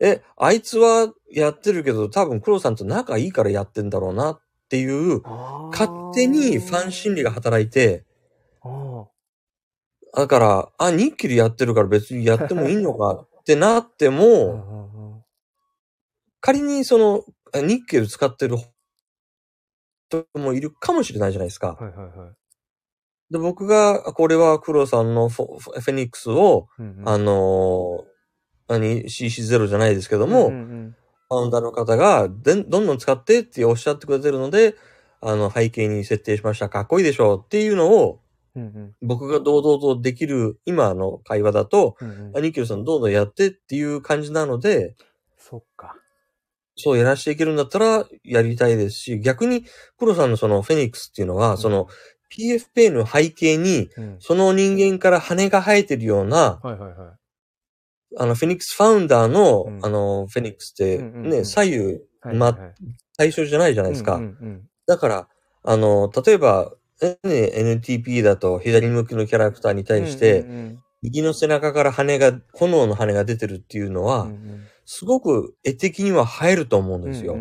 [0.00, 5.22] え、あいつはやってるけど、多分黒さんと仲いいからやってんだろうなっていう、
[5.72, 8.04] 勝手にファン心理が働いて、
[10.16, 14.64] だから、あ、ニッキリやってるから別にやってもいいのかってなっても、
[16.40, 17.24] 仮にその、
[17.62, 18.56] ニッケル使ってる
[20.10, 21.74] 人もいるかもしれないじゃないですか。
[21.74, 22.43] はいはいはい。
[23.34, 28.04] で、僕が、これは黒さんのフェニックスを、うんうん、あの
[28.68, 30.96] 何、CC0 じゃないですけども、うんうん、
[31.28, 34.76] ファウンダーの方がで、どんどん使ってっておっしゃってくれてるので、
[35.20, 36.68] あの、背景に設定しました。
[36.68, 38.20] かっこいいでしょうっていうのを、
[38.54, 44.94] うんうん、僕が堂々とできる今の会話だと、うんうん、アニキルさんどんどんやってっていう感じなので、
[45.36, 45.96] そっか。
[46.76, 49.64] そうやらしていけるんだったらやりたいですし、逆に
[49.98, 51.88] 黒さんのそのフェニックスっていうのは、うん、その
[52.36, 57.24] PFP の背景に、その人間から羽が生えてるような、はいはいはい。
[58.16, 61.44] あの、フェニックスファウンダーの、うん、あの、フェニックスってね、うんうん。
[61.44, 62.74] 左右、ま、はいはい、
[63.16, 64.16] 対象じゃないじゃないですか。
[64.16, 65.28] うんうんうん、だから、
[65.62, 77.36] あの、例えば、ね、NTP だと左向きのキャラクターに対して、うんうんうん、右の背中から羽が、炎の羽が出てるっていうのは、うんうん、すごく絵的には映えると思うんですよ。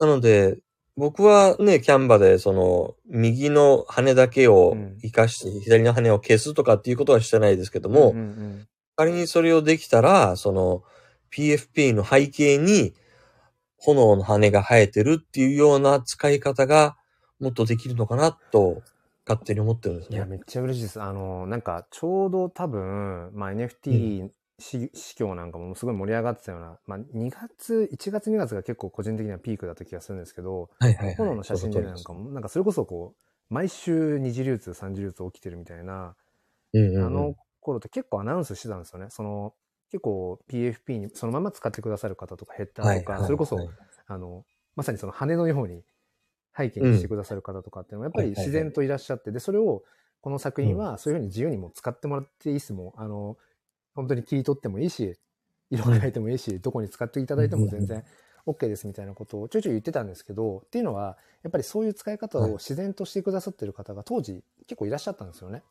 [0.00, 0.58] なので、
[0.96, 10.84] 僕はね、キャンバで、その、右の羽だけを活かして、左の羽を消すとかっていうことはしてないですけども、うんうんうん、仮にそれをできたら、その、
[11.32, 12.94] PFP の背景に、
[13.76, 16.96] 炎の羽が生えてるっていうような使い方が、
[17.40, 18.82] もっとできるのかなと、
[19.26, 20.16] 勝手に思ってるんですね。
[20.18, 21.02] いや、めっちゃ嬉しいです。
[21.02, 24.28] あの、なんか、ちょうど多分、まあ、NFT
[24.58, 31.16] 市況なんかもすごい盛り上がってたような、まあ、2月、1月2月が結構個人的にはピークだった気がするんですけど、はいはい、はい。
[31.16, 36.14] 炎の写真でなんかも、なんかそれこそこう、毎週二次流通、三次流通起きてるみたいな、
[36.72, 39.06] うんうんうん、あの頃って結構アナウンスしてたんですよね。
[39.10, 39.54] その、
[39.90, 43.58] 結構 PFP にそのまま使ってくださる方とかヘッダーとか、はいはいはいそれこそ、
[44.06, 44.44] あの、
[44.76, 45.82] まさにその羽のように
[46.56, 49.82] 背景にしてくださる方とかっていうのはやっぱり自然といらっしゃって、で、それを
[50.20, 53.00] この作品はそういうふうに自由にも使ってもらっていいっすもん。
[53.00, 53.36] あの、
[53.94, 55.16] 本当に切り取ってもいいし、
[55.70, 58.04] 色変えてもいいし、どこに使っていただいても全然
[58.46, 65.62] OK ですみたいなことをちょいちょい言ってたんですけど、っていうのは、やっぱりそういう使い方を自然としてくださってる方が当時結構いらっしゃったんですよね。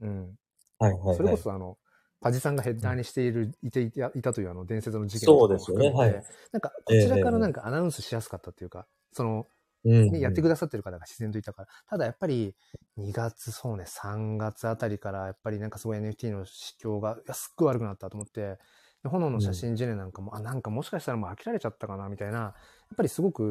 [0.00, 0.34] うん。
[0.78, 1.78] はいはいはい、それこそあの、
[2.20, 5.90] パジさんがヘッダーにしている、いていたいたというあの伝説の事件そうですよね。
[5.90, 6.24] はい。
[6.52, 11.68] なんか、こちらからなんかアナウンスしやすかったっていうか、その、うんね、やってくださってる方が自然といたから。
[11.88, 12.54] ただやっぱり、
[12.98, 18.58] 2月、そうね、3月あたりから、やっぱりなんかすごい NFT の市況が、すっごい悪くなったと思って、
[19.02, 23.50] で炎の写真ジェネなんかも、あ、なんかもしかしたらもう飽きられちゃったかな、みたいな、やっぱりすごく、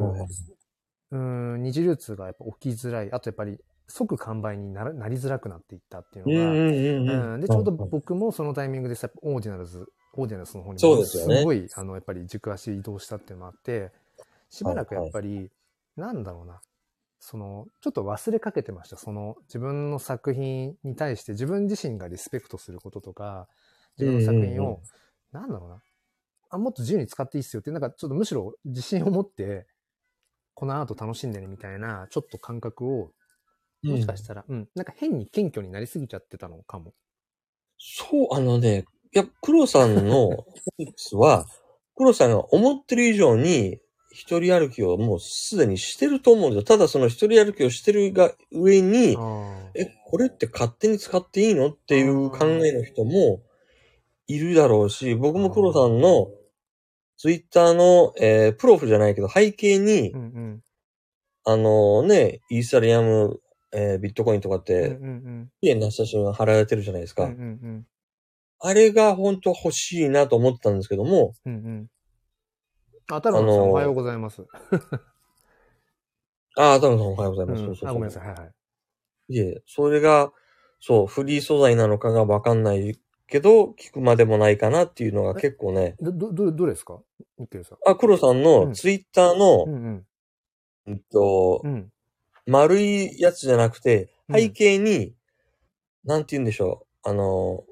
[1.12, 3.12] うん、二次流通がやっぱ起きづらい。
[3.12, 13.92] あとやっぱり、即完売になりづらくなっていったっていうのが、うんうんうんうん、で、ちょうど僕もそのタイミングでさ、オーディナルズ、オーディナルズの方にすごい、あの、やっぱり軸足移動したっていうのもあって、
[14.50, 15.52] しばらくやっぱり、
[16.00, 16.62] なんだろうな、
[17.20, 18.97] その、ちょっと忘れかけてました。
[18.97, 23.47] その、自分の作品に対して自分自身がリスペクトすることとか、
[23.97, 24.82] 自分の作品うんうんを、
[25.32, 25.82] なんだろうな、
[26.50, 29.68] あ、もっと自由に使っていいっすよって、なんかちょっとむしろ自信を持って、
[30.54, 33.12] このアート楽しんでねみたいな、ちょっと感覚を、
[33.84, 36.93] もしかしたら、うん、なんか変に謙虚になりすぎちゃってたのかも。
[37.78, 40.45] そう、あのね、いや、黒さんの
[40.97, 41.45] スは、
[41.95, 43.80] 黒さんが思ってる以上に、
[44.20, 46.64] 一人歩きをもうすでにしてると思うんですよ。
[46.64, 53.42] ただその一人歩きをしてるが上に、あえ、これって勝手に使っていいのっていう考えの人も
[54.28, 56.28] いるだろうし、僕も黒さんの
[57.16, 60.64] ツイッターの、えープロフじゃないけど背景に、うんうん。
[61.46, 63.40] あのね、イーサリアム、
[63.72, 67.32] えービットコインとかっうんて、うん綺麗な写真が貼られてるじゃないですか。
[68.62, 71.54] あれが本当は欲しいなと思ってたんですけども、うん。
[71.54, 71.88] うんうん。
[73.12, 74.43] あ、太郎さん、あのーおはようございます。
[76.57, 77.60] あ あ、多分おはようございます。
[77.62, 78.28] うんそうそうそうあ、ごめんなさい。
[78.28, 78.51] はいはい。
[79.30, 80.32] いえ、それが、
[80.80, 86.99] そう、フリー素材なのかがわかんないけど、聞くまでもないかなっていうのが結構ね、ど、ど、どどれですか？
[87.86, 90.05] あ、黒さんうんのツイッターの、うんうん。
[90.88, 91.91] うんとう、ん。
[92.47, 95.14] 丸いやつじゃなくて、うん背景に、
[96.03, 97.10] なんて言うんでしょう。
[97.10, 97.64] あの、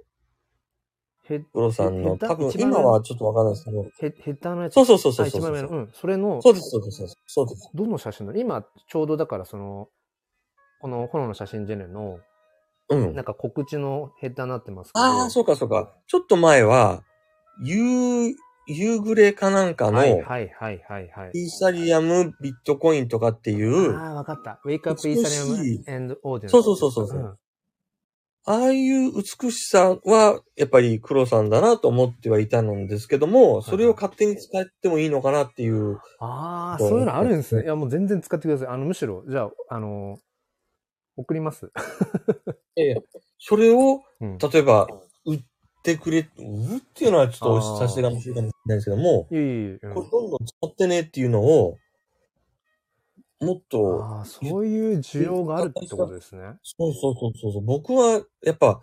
[1.28, 4.74] ヘ黒さんの、多分今はちょっとわかんないですけど、ヘヘッダーのやつ。
[4.76, 5.68] そうそうそうそうあそう一番上の。
[5.70, 5.90] うん。
[5.94, 7.70] それの、そうです、そうです、そうです。
[7.74, 9.90] どの写真だ今、ちょうどだからその、
[10.82, 12.20] この炎の写真ジェネの、
[12.90, 13.26] うんなん。
[13.26, 15.06] か告知のヘッダーになってますけど。
[15.06, 15.94] ああ、そうか、そうか。
[16.08, 17.04] ちょっと前は、
[17.62, 18.34] 夕、
[18.70, 21.32] 夕暮れかなんかの、はいはいはいはいはい。
[21.34, 24.62] イーサリアム、ビットコインとかっていう、ああ、わかった。
[24.66, 26.50] Wake Up 美しい Ethereum and Audience。
[26.50, 27.38] そうそうそうそうそううん
[28.50, 35.98] ああいう美しさは、やっぱり黒さんだなと思ってはいたんですけども、それを勝手に使ってもいいのかなっていう。
[36.22, 37.64] ああ、そういうのあるんですね。
[37.64, 38.68] いや、もう全然使ってください。
[38.70, 40.18] あの、むしろ、じゃあ、あの、
[41.18, 41.70] 送ります？
[42.78, 42.96] ええ
[43.38, 44.38] それを、うん。
[44.38, 44.88] 例えば、
[45.26, 45.40] 売っ
[45.84, 46.28] てくれ、売る
[46.78, 49.80] っていうのはちょっと差し出がましいかもしれないですけども、これ
[50.10, 51.76] どんどん使ってねっていうのを、
[53.40, 56.42] もっと、ああ、そういう需要があるってことですね。
[56.64, 57.62] そうそうそうそう。
[57.64, 58.82] 僕は、やっぱ、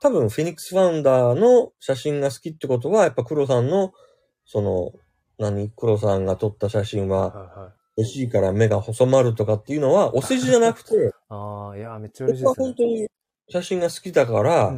[0.00, 3.92] 多分、フェニックスファウンダーの写真が好きってことは、やっぱ黒さんの、
[4.44, 4.92] その、
[5.38, 5.70] 何？
[5.70, 7.72] 黒さんが撮った写真は。
[7.98, 12.74] 欲しいから目が細まるとかっていうのは、お世辞じゃなくて、 ああ、いや、めっちゃ嬉しいですね僕は本。
[12.74, 13.08] 当に
[13.48, 14.70] 写真が好きだから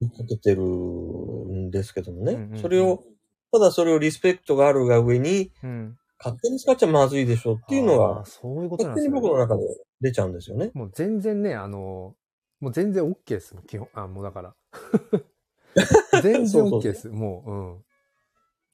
[0.00, 2.58] 見かけてるんですけどもね。
[2.62, 3.04] それを、
[3.52, 5.98] ただそれをリスペクトがあるが上に、うん。
[6.24, 6.30] うん。
[6.30, 9.28] 勝手に使っちゃまずいでしょっていうのが、そういうことなん勝手にですね。
[9.28, 9.62] 僕の中で
[10.00, 10.70] 出ちゃうんですよね。
[10.74, 12.14] もう全然ね、あの、
[12.60, 13.54] もう全然 OK です。
[13.66, 14.54] 基本、あ、もうだから。
[16.22, 17.08] 全然そうそう OK です。
[17.08, 17.82] も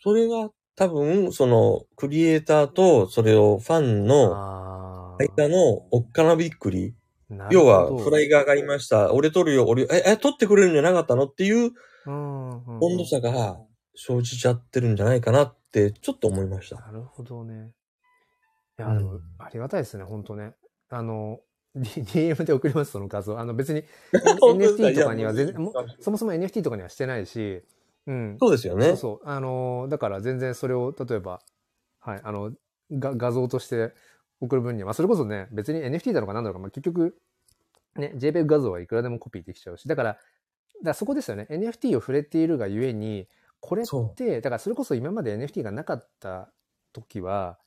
[0.03, 4.07] それが多分、その、クリエイターと、それをファンう、うん。
[4.07, 6.95] のあ間のおっかなびっくり。
[7.51, 9.13] 要は、フライが上がりました。
[9.13, 11.73] 俺撮るよ、俺、え、え、撮ってくれるんじゃなかったのっていう
[12.07, 13.61] うんうんうん温度差が
[13.95, 16.77] 生じちゃってるんじゃないかなって、ちょっと思いました。
[16.77, 17.73] なるほどね。
[18.79, 20.55] いや、うんでも、ありがたいですね、本当ね。
[20.89, 21.41] あの、
[21.75, 23.39] D- DM で送ります、その画像。
[23.39, 27.63] あの、別に NFT とかには全然、もそもそも NFT とかにはしてないし、
[28.07, 28.37] うん。
[28.41, 28.87] そうですよね。
[28.89, 29.29] そうそう。
[29.29, 31.41] あの、だから全然それを、例えば、
[32.01, 32.53] はい、あの、
[32.93, 33.93] が画像として
[34.41, 37.17] 送る分には、まあ、それこそね、別に NFT だろうかなんだろうか、まあ、結局、
[37.97, 40.19] ね、JPEG 画像はいくらでもコピーできちゃうし、だから、
[40.83, 41.47] らそこですよね。
[41.51, 43.29] NFT を触れているがゆえに、
[43.61, 46.53] これっそて、だからそれこそ今まで NFT がなかった
[46.93, 47.59] 時は、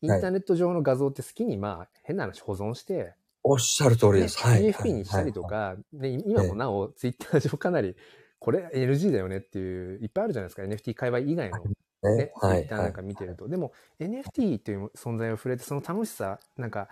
[0.00, 4.46] インターネット上の画像って好きに、まあ、変な話保存して、おっしゃる通りです。
[4.46, 4.72] ねはい。
[4.72, 7.94] PFP にしたりとか、で今もなお、ツイッター上 かなり、
[8.38, 10.62] これ NG だよねっていう、いっぱいあるじゃないですか。
[10.62, 12.32] NFT 界隈以外のはいね。
[12.40, 13.48] ツイッターなんか見てると。
[13.48, 16.88] でも NFT という存在を触れて、その楽しさ、なんか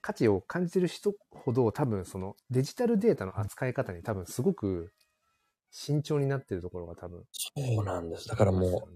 [0.00, 4.92] 価値を感じてる人ほど多分そのデジタルデータの扱い方に多分すごく
[5.70, 7.22] 慎重になってるところが多分。
[7.32, 8.28] そうなんです。
[8.28, 8.88] だからも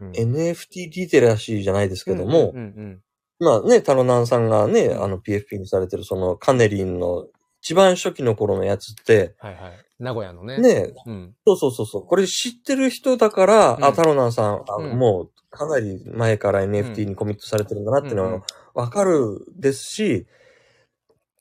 [0.00, 3.00] う、うんう、NFT リテラシーじゃないですけどもうん、うん
[3.38, 7.26] まあね、タロナンさんがね、うんあの PFP にされてるそのカネリンの
[7.62, 9.84] 一番初期の頃のやつって、はいはい。
[9.98, 10.58] 名古屋のね。
[10.58, 11.34] ね、うん。
[11.46, 18.42] そうそうそうそう、これ知ってる人だから、うんあ、タロナンさん、あうんもうかなり前から NFT にコミットされてるんだなっていうのは
[18.74, 20.26] わかるですし、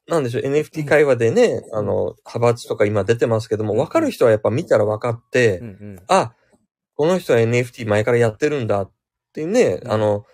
[0.10, 3.80] なんでしょう、NFT 会話でね、あの、派閥とか今出てますけども、うん。
[3.80, 6.04] わかる人はやっぱ見たらわかって、うんうん。
[6.08, 6.34] あ、
[6.96, 8.92] この人は NFT 前からやってるんだっ
[9.34, 9.92] ていうね、うん。
[9.92, 10.26] あの、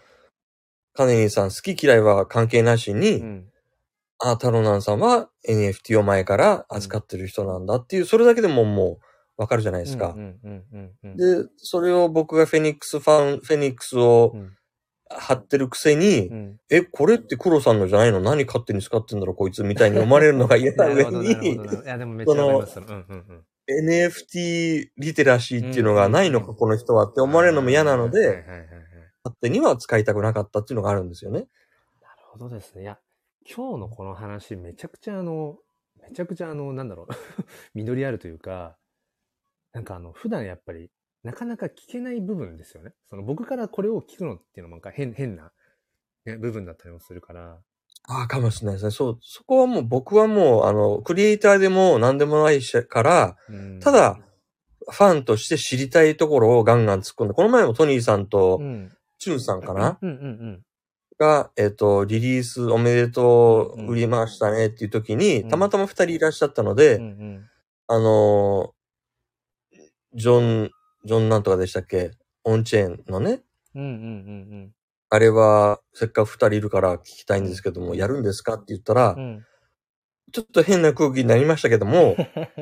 [0.93, 3.49] カネリンさん好き嫌いは関係なしに、うん。
[4.19, 8.99] あ、タロナンさんは NFT を前から扱ってる人なんだっていう、それだけでもも
[9.37, 10.13] うわかるじゃないですか。
[10.15, 10.19] う。
[10.19, 11.17] んうんうんうん。
[11.17, 14.55] で、それを僕がフェニックスファン、フェニックスをうん
[15.09, 18.19] 貼ってるくせに、うんえ、これって黒さんのじゃないの？
[18.19, 21.53] 何勝手に使ってんだろうこいつみたいに思われるのが嫌な上に。
[21.53, 22.33] いや、でもめっちゃ。
[23.67, 28.43] NFT リテラシーっていうのがないのか、この人はって思われるのも嫌なので。
[29.25, 31.47] 勝手には使いたくなかったっていうのがあるんですよね。
[31.99, 32.83] なるほどですね。
[32.83, 32.99] いや、
[33.43, 35.57] 今日のこの話、めちゃくちゃあの、
[35.99, 37.13] めちゃくちゃあの、なんだろう、
[37.73, 38.77] 実りあるというか、
[39.73, 40.91] なんかあの、普段やっぱり、
[41.25, 42.91] なかなか聞けない部分ですよね。
[43.09, 45.51] その僕からこれを聞くのっていうのもなんか変、変な、
[46.25, 47.57] ね、部分だったりもするから。
[48.07, 48.91] ああ、かもしれないですね。
[48.91, 54.19] そう、そこはもう僕はもう、あの、クリエイターでも何でもないしから、うんただ、
[54.87, 58.91] ファンとして知りたいところをガンガン突っ込んで、この前もトニーさんとう、ん。
[59.17, 60.61] チュンさんかな、うんうんうん。
[61.17, 67.49] が、えっ、と、リリースおめでとう、売りましたねっていう時に、うんたまたま二人いらっしゃったので、うんうん。
[67.87, 68.75] あのー
[70.17, 70.71] ジョン、
[71.05, 72.11] ジョンなんとかでしたっけ？
[72.43, 73.41] オンチェーンのね、
[73.73, 73.91] うんうんう
[74.65, 74.71] ん
[75.11, 78.55] あれは、せっかく二人いるから聞きたいんですけども、やるんですか？
[78.55, 79.19] って言ったら、うん。
[79.19, 79.45] うん。
[80.33, 82.17] ちょっと変な空気になりましたけども、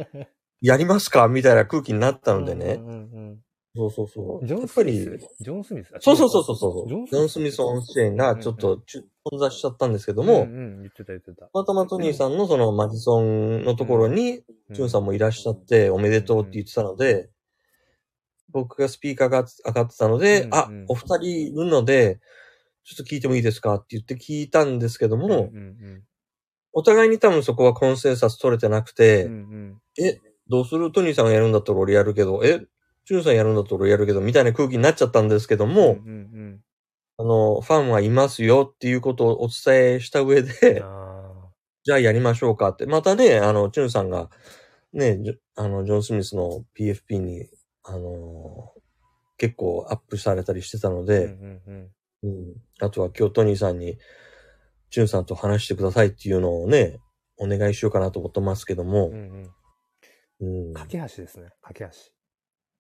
[0.61, 1.27] やりますか？
[1.29, 2.75] みたいな空気になったのでね。
[2.79, 2.91] うんう
[3.31, 3.39] ん
[3.75, 4.43] そうそうそうう。
[4.43, 4.47] ん。
[4.47, 6.87] ジョン・やっぱスミスり、ジョン・スミスあそうそうそうそうそう。
[6.87, 8.79] ジョンスミス・オンチェーンがちょっと
[9.23, 11.45] 混雑しちゃったんですけどうんも、うん、言ってた言ってた。
[11.45, 17.31] たまたまトニーさんのそのマディソンのところに、ジュンさんもいらっしゃって、おめでとうって言ってたので、
[18.54, 22.20] 僕がスピーカーが上がってたので、うんうんあ、お二人いるので、
[22.86, 26.04] ちょっと聞いてもいいですかって言って聞いたんですけども、うんうん
[26.76, 29.82] お互いに多分そこはコンセンサス取れてなくうて、んうん。
[30.04, 30.91] え、どうする？
[30.91, 32.62] トニーさんがやるんだったら俺やるけど、え、
[33.06, 36.60] ジュンさんやるんだったら俺やるけど、みたいな空気になっちゃったんですけども、うんうん
[37.20, 41.51] あの、ファンはいますよっていうことをお伝えした上うんで、あ
[41.84, 42.88] じゃあやりましょうかって。
[42.88, 44.32] またね、あの、チュンさんが、
[44.93, 45.20] ね、
[45.56, 47.47] あの、ジョン・スミスの PFP に、
[47.84, 48.73] あの
[49.38, 51.91] 結構アップされたりしてたのーで、うんうん
[52.23, 52.53] うん。
[52.79, 53.97] あとは今日トニーさんに、
[54.89, 56.99] チュンさんと話してくださいっていうのをね、
[57.38, 59.09] お願いしようかなと思ってますけども。
[59.09, 59.49] うん
[60.39, 60.67] う、ん。
[60.67, 60.73] うん。
[60.73, 61.49] 架け橋ですね。
[61.61, 61.89] 架け橋。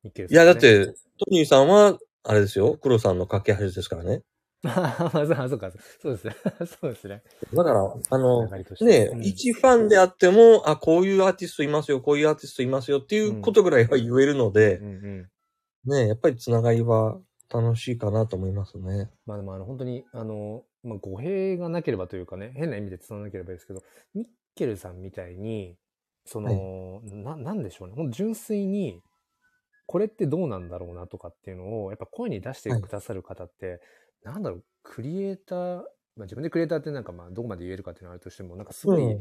[0.03, 0.93] ニッケルいや、だっね、て、ト
[1.29, 4.21] ニーさんは、あれですよ、黒さんの架け橋ですからね。
[4.65, 5.71] あ あ、そうそうか。
[6.01, 6.35] そうですね。
[6.65, 7.21] そうですね。
[7.53, 8.47] だから、あの、
[8.81, 15.29] ね、うん一ファンであっても、あ、こういうアーティストいますよ、こういうアーティストいますよっていうことぐらいは言えるのでう、んうん。
[15.85, 17.19] ね、やっぱりつながりは
[17.53, 19.09] 楽しいかなと思いますね。
[19.25, 23.81] まあでもあの本当に、あの、まあ語弊がなければというかね、変な意味で伝わらなければいいですけど、
[24.15, 25.77] ニッケルさんみたいに、
[26.25, 27.95] その、な、なんでしょうね。
[27.95, 29.01] ほんと純粋に、
[29.85, 33.81] これってどうなんだろうなとかっていうのを、やっぱ声に出してくださる方って、
[34.23, 35.83] なんだろう、クリエイター、ま
[36.19, 39.19] あ自分でクリエイターってなんかまあどこまで言えるかっていうのはあるとしても、なんかすごい、うん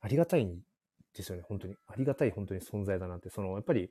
[0.00, 0.60] ありがたいん
[1.16, 1.76] ですよね、本当に。
[1.86, 3.30] ありがたい本当に存在だなって。
[3.30, 3.90] その、やっぱり、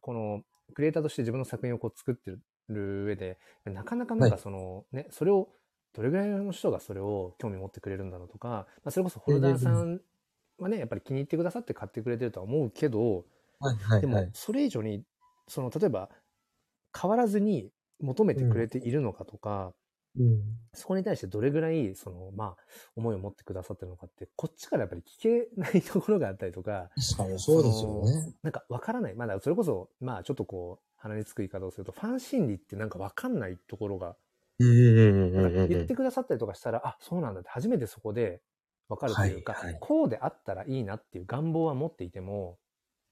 [0.00, 0.40] この、
[0.74, 2.32] クリエイターとして自分の作品をこう作って
[2.70, 5.50] る上で、なかなかなんかはいその、ね、それを、
[5.92, 10.00] どれぐらいの人がそれを興味持ってくれるんだろうとか、まあ、それこそホルダーさん
[10.58, 13.26] はね、やっぱり気に入ってくださって買ってくれてるとは思うけど、
[13.60, 14.30] はいはいでもはい。
[14.32, 15.04] それ以上に、
[15.46, 16.08] その、例えば、
[16.98, 17.70] 変わらずに
[18.00, 19.72] 求めてくれているのかとか、
[20.18, 20.42] うん
[20.74, 22.56] そこに対してどれぐらい、その、まあ、
[22.96, 28.34] 思いを持ってくださってるのかって、こっちからやっぱり聞けないところがあったりとか、確かにそうですよね。
[28.42, 29.14] なんかわからない。
[29.14, 34.16] まだそれこそ、まあちょっとこう、鼻につく言い方をすると、ファン心理ってなんかわかんないところが、
[34.58, 38.42] 言ってくださったりとかしたら、あ、そうなんだって初めてそこで
[38.88, 42.58] わかるというか、はいはいこうであったらいいなっていう願望は持っていても、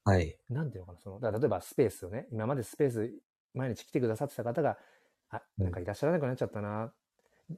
[0.05, 0.37] はい。
[0.49, 3.13] なんていうのかな、その、だ例えばスペースをね、今までスペース
[3.55, 4.79] 毎日来てくださってた方が、
[5.31, 6.93] あ、うんなんかいらっしゃらなくなっちゃったな。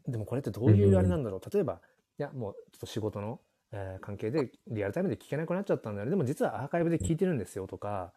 [0.09, 1.51] でもこれってどういうあれなんだろう。
[1.53, 1.80] 例えば、
[2.18, 3.40] いや、もうちょっと仕事の、
[3.72, 6.11] えー関係でリアルタイムで聞けなくなっちゃったんだよね。
[6.11, 8.12] でも実はアーカイブで聞いてるんですよとか、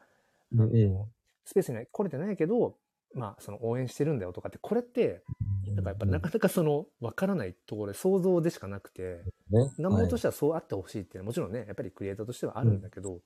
[0.53, 1.07] あの
[1.45, 2.75] スペースには来れてないけど、
[3.15, 5.23] まあ、その応援してるんだよとかって、これって、
[5.65, 9.71] なんかやっぱなかなかその、わからないところで想像でしかなくて、ね。
[9.79, 13.21] 願望としてはそうあってほしいっていうのはもちろんね、やっぱりクリエイターとしてはあるんだけど、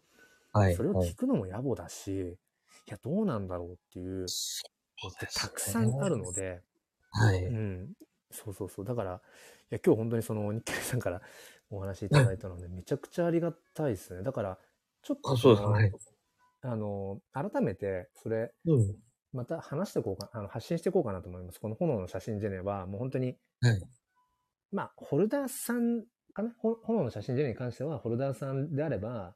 [0.54, 0.76] はい。
[0.76, 2.38] それをはい聞くのも野暮だし、
[2.88, 4.34] いや、どうなんだろうっていう、
[5.34, 6.64] たくさんあるので、
[7.12, 7.46] はい。
[7.50, 7.94] うん。
[8.32, 8.86] そうそうそう。
[8.86, 9.22] だから、
[9.72, 11.22] いや、今日本当にその、日経さんから
[11.70, 14.24] お話いただいたので、めちゃくちゃありがたいですね。
[14.24, 14.60] だから、
[15.04, 15.70] ちょっとあ、そうですか。
[15.70, 15.96] のはい。
[16.62, 19.00] あの、改めて、それ、うん。
[19.34, 21.60] また話していこうか、あの、発信していこうかなと思います。
[21.62, 23.90] この炎の写真ジェネは、もう本当に、はい。
[24.72, 26.54] まあ、ホルダーさんかな？
[26.60, 29.36] ほ炎の写真ジェネに関しては、ホルダーさんであれば、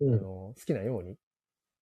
[0.00, 0.14] うん。
[0.14, 1.18] あの、好きなように、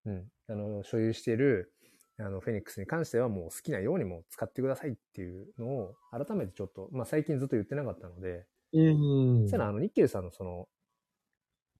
[0.05, 1.73] うん、あの、所有している、
[2.17, 10.67] あの、フェニックスに関してはもう好きなようにも使ってくださいっていうのを、改めてちょっと、まあ最近ずっと言ってなかったので、うんそしたらあの、ニッケルさんのその、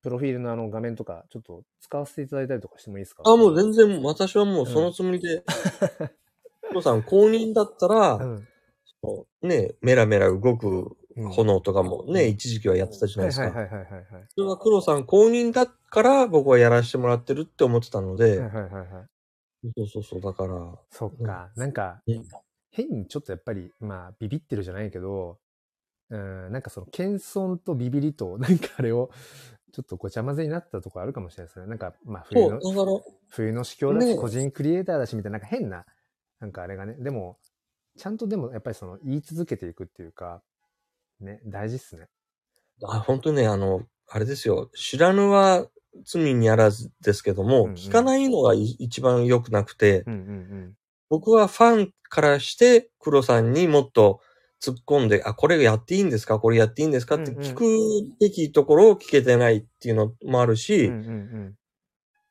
[0.01, 3.24] プロフィールのあの画面とか、ちょっと使わせていただいたりとかしてもいいですか？
[3.26, 5.43] あ、もう全然、私はもうそのつもりで、
[6.72, 8.47] お父さん公認だったら、うん。
[9.41, 13.45] ね、メラメラ動くうん炎とかもね、一時期はやってたじゃないですか。
[13.45, 14.26] はいはいはいはいはいはい。
[14.36, 19.07] それは黒さん公認だから僕はやらせてもらってるって思ってたので、はいはいはいはい。
[19.78, 21.49] そうそうそう、だから、そっか。
[21.55, 22.24] なんかうん、
[22.72, 25.38] 変にちょっとやっぱり、まあ、ビビってるじゃないけど、
[26.09, 29.09] うん、なんかその、謙遜とビビりと、なんかあれを、
[29.72, 31.66] ちょっとごちゃ混ぜになったところあるかもしれないですね。
[31.68, 35.86] なんか、まあ、冬の冬の秘境だし、ね個人クリエイターだし、みたいな、なんか変な、
[36.39, 37.38] なんかあれがね、でも、
[37.97, 40.43] ちゃんとでも、やっぱりその、言い続けていくっていうか、
[41.24, 42.07] ね、大事っすね。
[42.84, 45.67] あ本当にね、あの、あれですよ、知らぬは
[46.05, 47.76] 罪にあらずですけども、うんうん。
[47.76, 50.74] 聞かないのがい一番良くなくて、うんうん
[51.09, 54.19] 僕はファンからして黒さんにもっと
[54.59, 56.39] 突っ込んで、あ、これやっていいんですか？
[56.39, 57.15] これやっていいんですか？
[57.15, 57.43] ってうんうん。
[57.43, 57.63] 聞く
[58.19, 60.57] べきところを聞けてないっていうのもあるうん。
[60.57, 61.55] し、うんうん。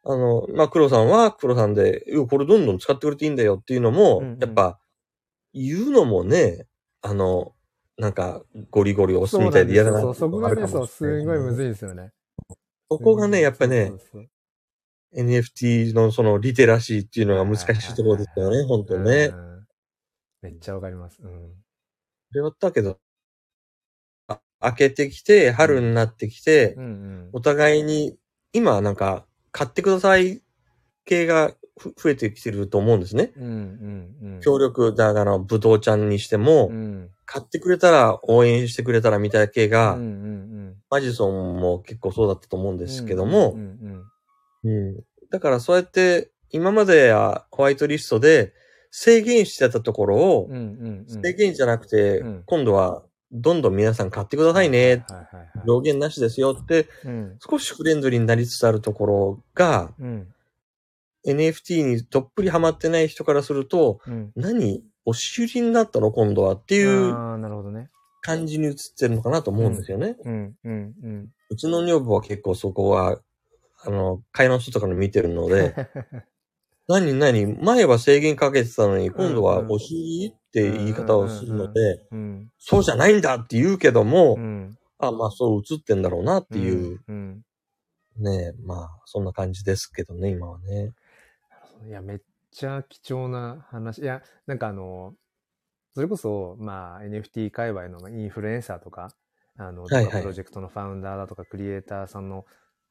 [0.05, 4.39] あの、まあ、黒さんは黒さんで、これどんどん使ってくれていいんだよっていうのも、うんうん。
[4.41, 4.81] やっぱ、
[5.55, 6.67] 言うのもね、
[7.03, 7.53] あの、
[7.99, 11.55] なんか、ゴリゴリ押すみたいで嫌だなそう、そこがね、そう、すごいむい。
[11.55, 12.13] ずいですよね。
[12.91, 13.93] そこがね、やっぱね
[15.17, 19.31] NFT のそのリテラシーっていうのが難しいところですよね、本当ね。
[19.33, 19.53] うん
[20.43, 21.21] めっちゃわかります。
[21.23, 21.53] うん。
[22.33, 22.99] それはだけど、
[24.27, 27.31] あ開けてきて、春になってきて、うんうん。
[27.33, 28.19] お互いに、
[28.53, 30.43] 今なんか、買ってください
[31.05, 33.33] 系がふ増えてきてると思うんですね。
[33.37, 34.41] うんうんうん。
[34.41, 37.11] 協力、だから、ぶどうちゃんにしても、うん。
[37.33, 40.43] 買ってくれたら応援してくれたらみたいな系が、うんうん
[40.91, 42.79] マジソンも結構そうだったと思うんうん。
[42.79, 44.03] ですけどもう、ん
[44.65, 48.53] うんだからそうやって、今まではホワイトリストで
[48.91, 50.57] 制限してたところをうん。
[50.57, 51.23] う、んうんうん。
[51.23, 53.03] 制限じゃなくて、うん今度は
[53.33, 55.67] どんどん皆さん買ってくださいね、はいはいはい。
[55.67, 57.39] 上限なしですよって、うん。
[57.41, 60.29] 少しフレンドリーになりつつあるところが、うん。
[61.27, 64.33] NFT にどっぷりハマってない人からすると、うん。
[64.37, 67.91] 何押し売りになったの今度はっていうああ、なるほどね。
[68.23, 70.17] 感じに映ってるのかなと思うんですよね。
[70.25, 71.29] うんうんうん。
[71.51, 73.19] うちの女房は結構そこは、
[73.85, 75.75] あの、会の人とかの見てるので、
[76.89, 82.51] 何何前は制限かけてたのに、今度は押し売りって言い方をするので、うん。
[82.59, 84.79] そうじゃないんだって言うけども、うん。
[84.99, 87.43] あ、まあそう映ってんだろうなっていう、うん。
[88.19, 90.93] ね、まあそんな感じですけどね、今はね。
[91.89, 92.19] いや、めっ
[92.53, 94.03] ちゃ貴重な話。
[94.03, 95.15] いや、なんかあの、
[95.95, 99.15] それこそ、まあ、NFT 界隈のインフルエンサーとか、
[99.59, 102.47] あの、はいはいとかプロジェクトのファウンダーだとか、クリエイターさんの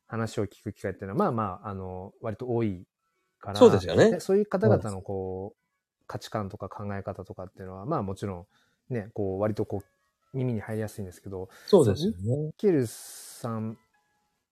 [0.08, 2.86] 話を聞く機会っていうのは、まあまあ、あの、割と多い
[3.40, 8.48] から、そうですよねそういう方々のこう、価値観とか考え方とかっていうのは、まあもちろ
[8.90, 12.52] ん、ね、こう、割とこう、耳に入りやすいんですけど、そうですよね。
[12.58, 13.78] ケルさん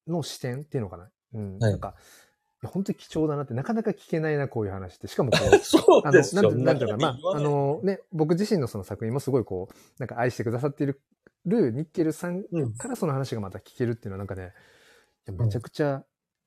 [0.08, 1.10] の視点っていうのかな？
[1.34, 1.60] うん。
[1.60, 1.96] はいなんか、
[2.68, 5.08] 本当に貴重だなって、なかなか聞けないな、こういう話って。
[5.08, 11.02] しかもこう、 そうあの、ですよなんてなんていうのかな、まあ、あのね、僕自身のその作品もすごいこう、なんか愛してくださっている、
[11.46, 14.54] ニッケルさんうんからその話がまた聞けるっていうのはなんかね、
[15.28, 16.04] いやめちゃくちゃ、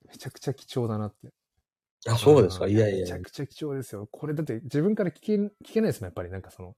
[0.06, 1.32] めちゃくちゃ貴重だなって。
[2.08, 2.66] あ、そうですか？
[2.66, 4.08] んいやいやめちゃくちゃ貴重ですよ。
[4.10, 6.76] これだって自分から聞け、聞けないですもん、やっぱりなんかその、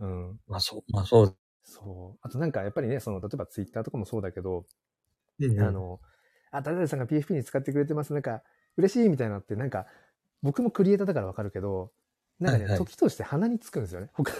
[0.00, 0.40] うん。
[0.46, 1.36] まあそう、まあそう。
[1.64, 2.18] そう。
[2.22, 4.66] あとなんかやっぱりね、その、例えばツイッターとかもそうだけど、
[5.40, 6.00] うんあの、
[6.52, 8.12] あ、誰々さんが PFP に使ってくれてます。
[8.12, 8.42] なんか、
[8.76, 9.86] 嬉しいみたいなのって、なんか、
[10.42, 11.90] 僕もクリエイターだからわかるけど、
[12.38, 14.10] なんかね、はいはい時として鼻につくんですよね。
[14.12, 14.38] 他の、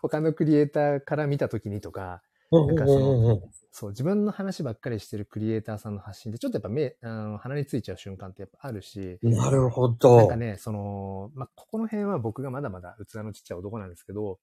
[0.00, 2.22] 他のクリエイターから見た時にとか、
[2.52, 3.40] うんなんかその
[3.70, 10.36] そう、自分の話ばっかりしてるクリエイターさんの発信で、ちょっとやっぱ目、あの鼻についちゃう瞬間ってやっぱあるし、なるほなんどか。
[10.36, 14.40] ね、その、まあ、ここの辺は僕がまだまだ器のちっちゃい男なんですけど、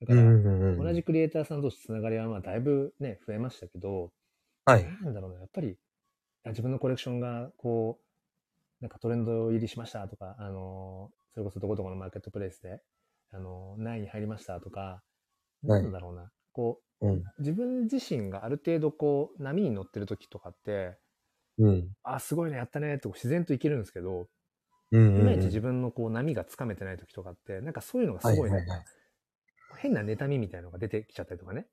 [0.00, 0.76] だから。
[0.76, 4.12] 同じクリエイターさん同士つながりはまあだいぶね、増えましたけど、
[4.64, 4.86] はい。
[5.02, 5.89] なんだろうな、やっぱり、あ
[6.46, 8.04] 自分のコレクションが、こう、
[8.82, 12.82] なんかトレンド入りしましたとか、あの、それこそどこどこのマーケットプレイスで、
[13.30, 15.04] あの、何位に入りましたとか、
[15.66, 17.30] はいなんだろうな、こうん。
[17.38, 20.98] う、自分自身がある程度こう、波に乗ってる時とかって、
[21.58, 21.92] うん。
[22.02, 24.28] あ、すごいね、やったね、と自然といけるんですけど、
[24.92, 25.10] うんうん。
[25.14, 29.00] いまいち自分のこう、波がつかめてない時とかって、なんかそういうのがすごいなんか、はいはいはい
[29.78, 31.66] 変な妬みみたいなのが出てきちゃったりとかね。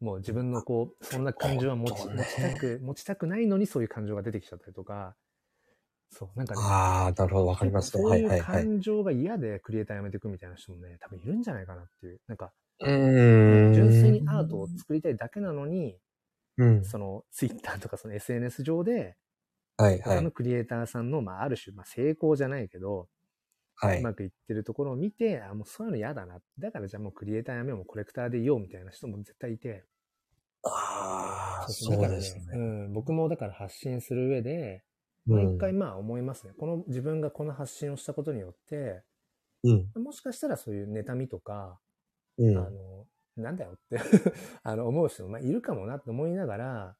[0.00, 5.16] もう自分のこう、そんな感情は持ちね持ちたく、持ちたくないのにそういう感情が出てきちゃったりとか、
[6.10, 8.02] そう、なんかね、ああ、なるほど、わかりますね。
[8.02, 8.68] そうはいはいはい。
[8.68, 12.20] 感情が嫌でクリエイターやめていくみたいな人もね、多分いるんじゃないかなっていう。
[12.26, 13.68] なんか、うーん。
[13.70, 15.98] 純粋にアートを作りたいだけなのに、
[16.56, 16.82] うん。
[16.82, 19.16] そのツイッターとかその SNS 上で、
[19.76, 20.30] はいはい他の。
[20.32, 23.08] クリエイターさんの、まあある種、まあ成功じゃないけど、
[23.80, 24.00] はい。
[24.00, 26.38] うまくいってるところを見て、あ、もうそういうの嫌だな。
[26.58, 29.84] だからじゃあもうクリエイターやめよう、もうコレクターでいようみたいな人も絶対いて。
[30.64, 32.44] ああ、だそうですね。
[32.54, 34.88] うん、僕もだから発信する上で、うん
[35.28, 36.54] 毎回まあ思いますね。
[36.58, 39.02] この自分がこの発信をしたことによって、
[39.62, 40.02] うん。
[40.02, 41.78] もしかしたらそういう妬みとか、
[42.38, 42.56] うん。
[42.56, 43.06] あの、
[43.36, 44.00] なんだよって
[44.64, 46.96] あの思う人も、まあ、いるかもなって思いながら、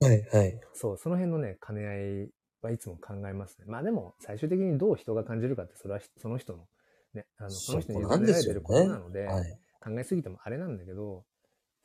[0.00, 0.60] はいはい。
[0.72, 2.30] そう、その辺のね、兼ね合い
[2.62, 3.64] はいつも考えますね。
[3.66, 6.66] まあでも、最終的にどう人が感じるかって、それはひその人の、
[7.14, 9.58] ね、あの、その人に委ねられてることなので、はい。
[9.82, 11.24] 考えすぎてもあれなんだけど、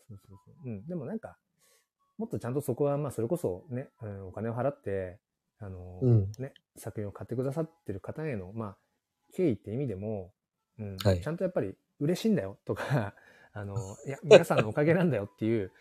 [0.08, 0.70] そうそうそう。
[0.70, 0.88] うん。
[0.88, 1.38] でもなんか、
[2.18, 5.20] もっとちゃんとそこは、まあそれこそね、うん、お金を払って、
[5.60, 6.32] あの、うん。
[6.40, 8.78] ね、作品を買ってくださってる方への、まあ、
[9.34, 10.34] 敬意って意味でも、
[10.80, 13.14] うん、はいちゃんとやっぱり嬉しいんだよとか、
[13.54, 15.72] あの、いや、皆さんのおかげなんだよっていう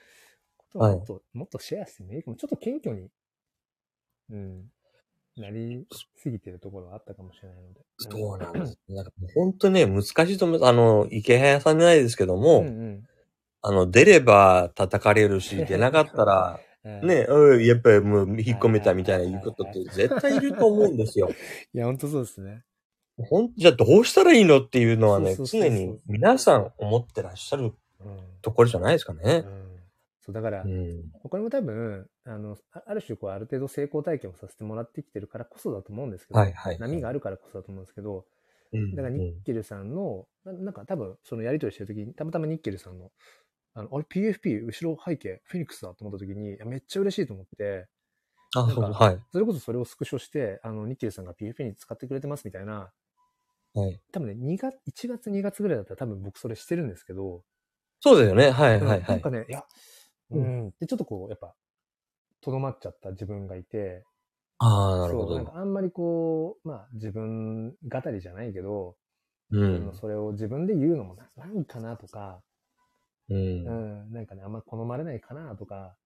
[0.56, 2.36] ことをはいもっと、もっとシェアしてもいいかも。
[2.36, 3.10] ちょっと謙虚に、
[4.30, 4.72] うん、
[5.36, 7.80] なりすぎてるところはあったかもしれないので。
[7.98, 8.78] そうなんです。
[8.88, 10.68] なんか本当ね、難しいと思います。
[10.68, 13.04] あの、池早さんじゃないですけども、うんうん
[13.62, 21.28] あの、出れば叩かれるし、 出なかったら、うんね、うん、やっぱりもう引っ込めたみたいな言うことって絶対いると思うんですよ。
[21.74, 22.62] いや、本当そうですね。
[23.18, 27.72] ほんじゃあどうしたらいいのっていうのはね、常に皆さん思ってらっしゃるうん。
[28.40, 29.48] ところじゃないですかねう。
[29.48, 29.69] ん、
[30.20, 31.10] そう、だからう、ん。
[31.28, 36.78] これも多分、あの、あある種、こう、ある程度成功体験をさせてもらってきてるからこそだと思うんですけど、はいはい。
[36.78, 38.24] 波があるからこそだと思うんですけど、
[38.72, 43.10] うんだからニッケルさんの、ななんか多分そのやりとりしてる時に、たまたまニッケルさんの、
[43.74, 47.88] あの、あれ PFP 後ろ背景フェニックスだと思った時に、いやめっちゃ嬉しいと思って、
[48.56, 49.18] あ、そう、はい。
[49.32, 52.92] それこそそれをスクショして、あの、ニッケルさんが PFP に使ってくれてますみたいな、
[53.74, 54.00] はい。
[54.12, 57.44] 多分ね、2月、1月2月ぐらいだったら多分僕それしてるんですけど、
[58.00, 58.50] そうだよね。
[58.50, 59.30] はいうんはいはいなんか。
[59.30, 59.64] ね、いや、
[60.30, 61.56] ううんん、で、ちょっとこう、やっぱ、
[62.42, 64.06] とどまっちゃった自分がいて、
[64.58, 65.46] ああ、なるほそう、なんど。
[65.46, 67.76] かあんまりこう、まあ自分語
[68.12, 68.96] りじゃないけど、
[69.50, 70.00] うん。
[70.00, 72.42] それを自分で言うのもななんかなとか、
[73.28, 73.34] う。
[73.64, 75.96] うんん、なんかね、あんま好まれないかなとか、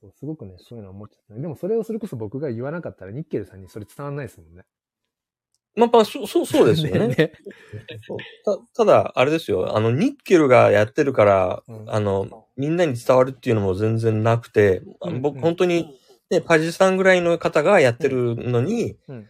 [0.00, 1.42] そうすごくね、そういうの思っちゃった、ね。
[1.42, 4.64] でもそれをそれこそ僕が言わなかったら、ニッケルさんにそれ伝わんないですもんね。
[5.74, 7.32] まあまあ、そう、そう、そうですよね。
[8.06, 8.18] そう
[8.74, 9.76] たただ、あれですよ。
[9.76, 15.98] あの、ニッケルがやってるから、うんあの、みんなに伝わるっていうのも全然なくて、あの僕、うんうん本当に、
[16.30, 19.28] ね、パジさんぐらいの方がやってるのに、うん。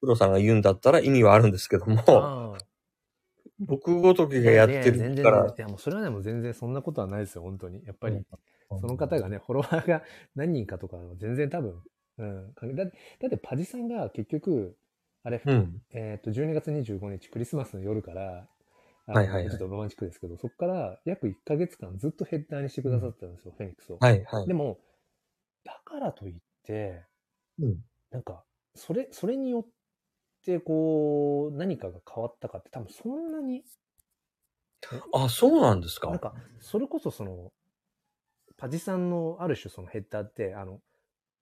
[0.00, 2.58] プロさんが言うんだったら意味はあるんですけども、ああ。
[3.58, 7.84] 僕ごときがやっていや全然るから、いや、もうそれはね、もう全然そんなことはないですよ、本当に。
[7.84, 8.26] やっぱり、うん
[8.70, 10.02] その方がね、フォロワーが
[10.34, 11.82] 何人かとか、全然多分、
[12.18, 12.76] うん。
[12.76, 14.76] だだって、パジさんが結局、
[15.24, 15.82] あれ、うん。
[15.90, 18.48] えっ、と、12月25日、クリスマスの夜から、
[19.06, 23.96] はいはいはいちょっとロマンチックですけど、そこから約1ヶ月間ずっとヘッダーにしてくださったんですよ、フェニックスを。
[24.00, 24.52] はいはいで。
[24.52, 24.78] も、
[25.64, 27.04] だからといって、
[27.58, 27.76] うん
[28.10, 28.44] なんか、
[28.74, 29.66] それ、それによっ
[30.44, 33.64] て、こう、何かが変わったかって多分そんなに、
[35.12, 36.10] あ、そうなんですか？
[36.10, 37.52] なんか、それこそその、
[38.56, 40.80] パジさんのある種そのヘッダーって、あの、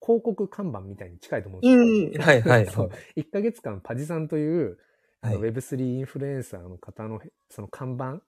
[0.07, 2.11] 広告看板みたいに近いと思うんですよ。
[2.13, 2.67] うん、 はいはい。
[2.67, 2.91] そう。
[3.17, 4.79] 1ヶ月間パジさんという、
[5.21, 8.23] あのはい Web3 インフルエンサーの方のその看板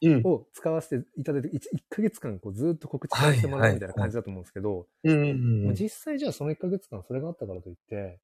[0.00, 0.22] うん。
[0.24, 4.86] を使わせていただいて、1, 1ヶ月間こうずっと告知させてもらうみたいな感じだと思うんですけど。
[5.02, 8.20] 実際じゃあその1ヶ月間それがあったからといって、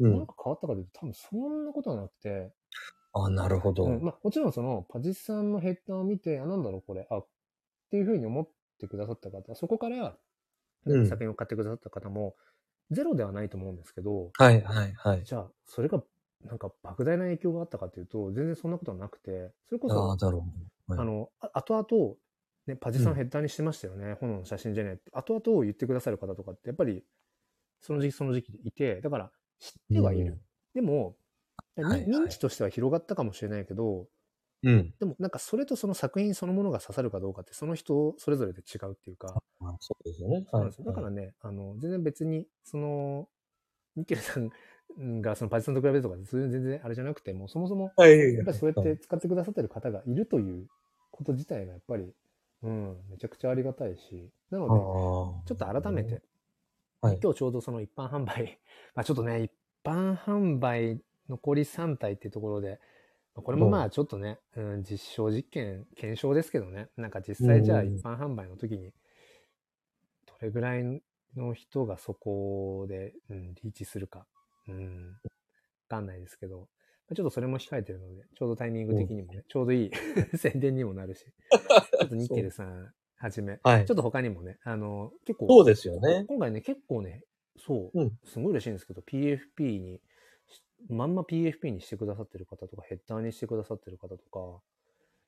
[0.00, 0.16] うん。
[0.16, 2.52] なんか変わったかというと多分そんなことはなくて、
[3.12, 3.84] あ、なるほど。
[3.84, 7.26] うんまあ、もちろんそのパジさんのヘッダーを見て、あ、なんだろうこれ、あ、っ
[7.90, 8.48] ていうふうに思っ
[8.78, 10.12] てくださった方、そこから、うん
[11.06, 12.36] 作品を買ってくださった方も、
[12.90, 15.24] ゼロではないと思うんですけど、はいはいはい。
[15.24, 16.02] じゃあ、それが、
[16.44, 20.46] なんか、莫大な影響があったかというと、全然そんなことはなくて、それこああ、そ、だろ
[20.88, 20.92] う。
[20.92, 22.14] はいあの、あ後々、
[22.66, 24.16] ね、パジさんヘッダーにしてましたよね。
[24.20, 25.10] 炎の写真じゃねって。
[25.12, 27.04] 後々言ってくださる方とかって、やっぱり、
[27.80, 30.40] その時期その時期でいて、だから、知ってはいる。
[30.74, 31.16] でも、
[31.76, 34.08] にはいはい認知としては広がったかもしれないけど、
[34.62, 34.94] うん。
[34.98, 40.44] でもなんかそれとその作品そのものが刺さるかどうかって、その人それぞれで違うっていうか、あそうですよね。
[40.50, 40.84] そうなんですよ。
[40.84, 43.28] だからね、あの、全然別に、その、
[43.94, 44.50] ミケルさん
[45.20, 48.34] がそのパジさんと比べるとか、全然あれじゃなくて、もうそもそも、はい。
[48.34, 50.66] やっぱりそうやって使ってくださってる方がいるという
[51.10, 52.12] こと自体がやっぱり、
[52.62, 54.70] うん、めちゃくちゃありがたいし、なので、
[55.48, 58.58] ちょっと改めて、はい今日ちょうどその一般販売、
[58.94, 59.52] まあちょっとね、一
[59.84, 62.78] 般販売残り3体っていうところで、まあ
[63.42, 67.96] これもまあちょっとね、うん、実証実験、検証ですけどね、なんか実際じゃあうん。
[67.96, 68.92] 一般販売の時に、
[70.26, 71.02] どれぐらい
[71.36, 74.26] の人がそこで、うん、リーチするか、
[74.68, 75.30] うん、わ
[75.88, 76.64] かんないですけど、ま
[77.12, 79.90] あちょっとそれも控えてるので、ちょうどタイミング的にもね、ちょうどいい
[80.36, 83.84] 宣伝にもなるし、ちょっとニッケルさんはじめ、はい。
[83.86, 86.24] ちょっと他にもね、あの、結構、そうですよね。
[86.28, 87.22] 今回ね、結構ね、
[87.58, 88.18] そう、うん。
[88.24, 90.00] すごい嬉しいんですけど、PFP に、
[90.88, 94.62] まんま PFP にしてくださってる方とか、ヘッダーにしてくださってる方とか、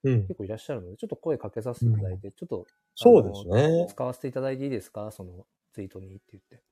[0.04, 0.26] うん。
[0.28, 3.86] 結構いらっしゃるので、ちょっと声かけさせていただいて、ちょっと、そうですね。
[3.88, 5.11] 使わせていただいていいですか？
[5.11, 6.62] そのツイートにって言って、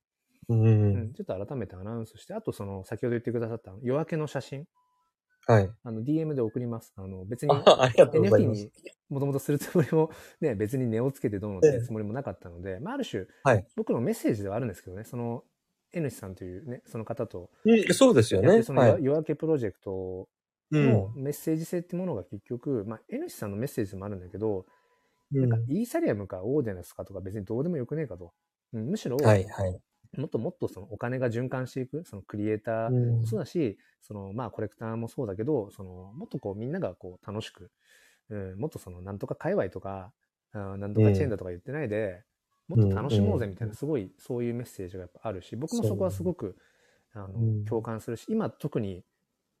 [0.49, 1.13] ううんん。
[1.13, 4.65] ちょっと改めてアナウンスして、あとその、先ほど言ってくださった夜明けの写真、
[5.47, 5.69] はい。
[5.83, 6.93] あの、DM で送ります。
[6.97, 8.71] あの、別に、NFT に。
[9.09, 10.11] もともとするつもりも、
[10.41, 15.43] ね、別に値をつけてどうのってつもりもなかったので、まあ、ある種、はい僕のメッセージではあるんですけどね、その、
[15.93, 18.63] N さんというね、その方と、うんそうですよね。
[18.63, 19.03] そのはい。
[19.03, 20.27] 夜明けプロジェクト
[20.71, 24.65] うんのメッセージ性ってものが結局、まあ、N さんのメッセージもあるんだけど、
[25.33, 28.33] うんなんかイーサリアムかオーデナスかとか別にどうでもよくねえかと。
[28.73, 29.81] うんむしろ、はい、はい。
[30.17, 37.71] もっともっとそのお金が循環していく、そのクリエイターうんもそうだし、そのまあコレクターもそうだけど、そのもっとこうみんながこう楽しく、
[38.29, 40.13] うん、もっとそのなんとか界隈とか、
[40.53, 42.23] あなんとかチェーンだとか言ってないで、
[42.67, 46.57] もっと楽しもうぜみたいな、すごいそういうメッセージがやっぱあるし、僕もそこはすごく
[47.13, 49.03] あの、うん共感するし、今特に、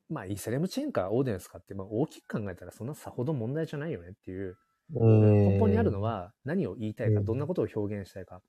[0.09, 4.57] まあイーサリアムチェーンかオーデンスかって、まあ大きく考えたらそんなさほど問題じゃないよねっていう、
[4.95, 8.41] うん根本にあるのは何を言いたいか、うんどんなことを表現したいか。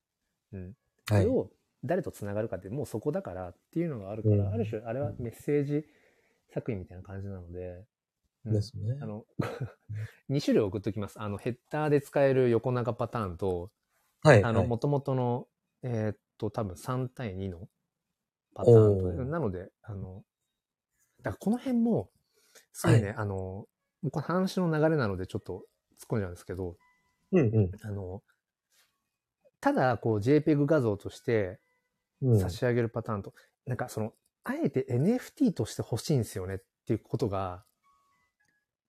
[0.52, 0.74] うん。
[1.09, 1.30] そはいれ。
[1.30, 1.50] を
[1.84, 5.84] 誰と繋がるかってもうそこだからっていうのがあるから、うんある種あれはメッセージ
[6.52, 7.84] 作品みたいな感じなので、
[8.44, 9.06] うんですねあ。
[9.06, 9.24] の、
[10.30, 11.20] 2種類送っときます。
[11.20, 13.70] あの、ヘッダーで使える横長パターンと、
[14.22, 14.44] はい。
[14.44, 15.46] あの、はい元々の、
[15.82, 17.68] えーっと、多分3対2の
[18.54, 20.22] パターンと、おーなので、あの、
[21.22, 22.10] だからこの辺も、
[22.72, 23.66] すごいね、はあの、
[24.10, 25.64] この話の流れなのでちょっと
[26.00, 26.76] 突っ込んじゃうんですけど、
[27.32, 28.22] うんあの、
[29.60, 31.60] ただ、こう JPEG 画像として
[32.22, 32.32] うん。
[32.32, 33.32] うん差し上げるパターンと、
[33.66, 34.12] なんかその、
[34.44, 37.64] あえて NFT として欲しいんですよねっていうことが、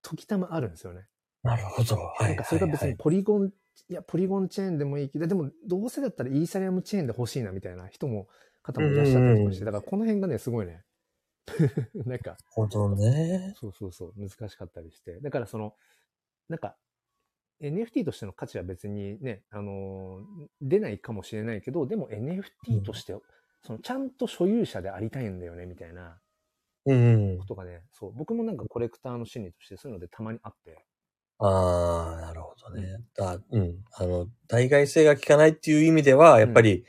[0.02, 1.06] 時たまあるんですよね。
[1.44, 1.96] なるほど。
[1.96, 2.28] はい。
[2.30, 3.52] なんかそれが別にはいポリゴン、
[3.88, 8.28] いや、ポリゴンチェーンでもいいけど、でもどうせだったらイーサリアムチェーンで欲しいなみたいな人も、
[8.62, 10.84] 方もいらっしゃったりとかして、うんだからこの辺がね、すごいね、
[12.06, 13.54] なんか、ほどね。
[13.58, 15.20] そうそうそう、難しかったりして。
[15.22, 15.76] だからその、
[16.50, 16.78] なんか、
[17.62, 23.16] NFT としての価値は別にね、あのー出ないかもしれないけど、でも NFT として、
[23.64, 26.22] そのちゃんと所有者でありたいんだよね、みたいな
[26.86, 27.46] うんこ。
[27.46, 30.86] とがね、そう、僕もなんかコレクターの心理としてそういうのでたまにあって。
[31.40, 33.02] ああ、なるほどね。
[33.16, 33.78] だうん。
[33.94, 36.84] あの、代替性が効かないっていう意味では、やっぱり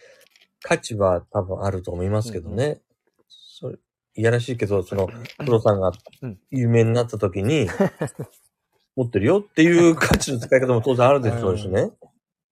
[0.62, 2.80] 価値は多分あると思いますけどね。
[3.28, 3.76] それ、
[4.16, 5.92] いやらしいけど、その、プロさんが
[6.22, 7.68] うん有名になった時に、
[8.96, 11.80] 持ってるよっていう価値の使い方も当然あるでしょうしね。
[11.80, 11.90] やっ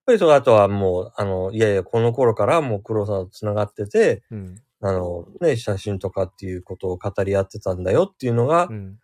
[0.07, 4.63] ぱりその後はもう、あの、いやいや、この頃からもう黒さんと繋がってて、うん。
[4.81, 8.99] あの、ね、写真とかっていうことを語り合ってたんだよっていうのが、うん。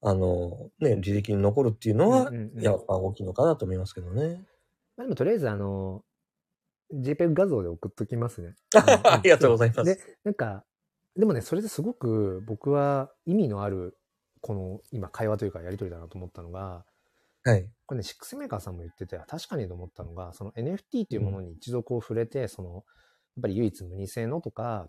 [0.00, 4.44] あの、ね、履歴に残るっていうのはうん、うんうんやっぱ大きいのかなと思いますけどね。
[4.96, 6.02] まあでもとりあえずあの、
[6.94, 8.54] JPEG 画像で送っときますね。
[8.74, 10.64] ありがとうございますで、なんか、
[11.16, 13.98] でもね、それですごく僕は意味のある、
[14.40, 16.86] この今会話というかやりとりだなと思ったのが、
[17.44, 17.70] はい。
[17.86, 22.82] これね、シックスメーカーさんも言ってて、確かにと思ったのが、その NFT っていうものに一度こう触れて、その、やっ
[23.42, 24.86] ぱり唯一無二性のとか、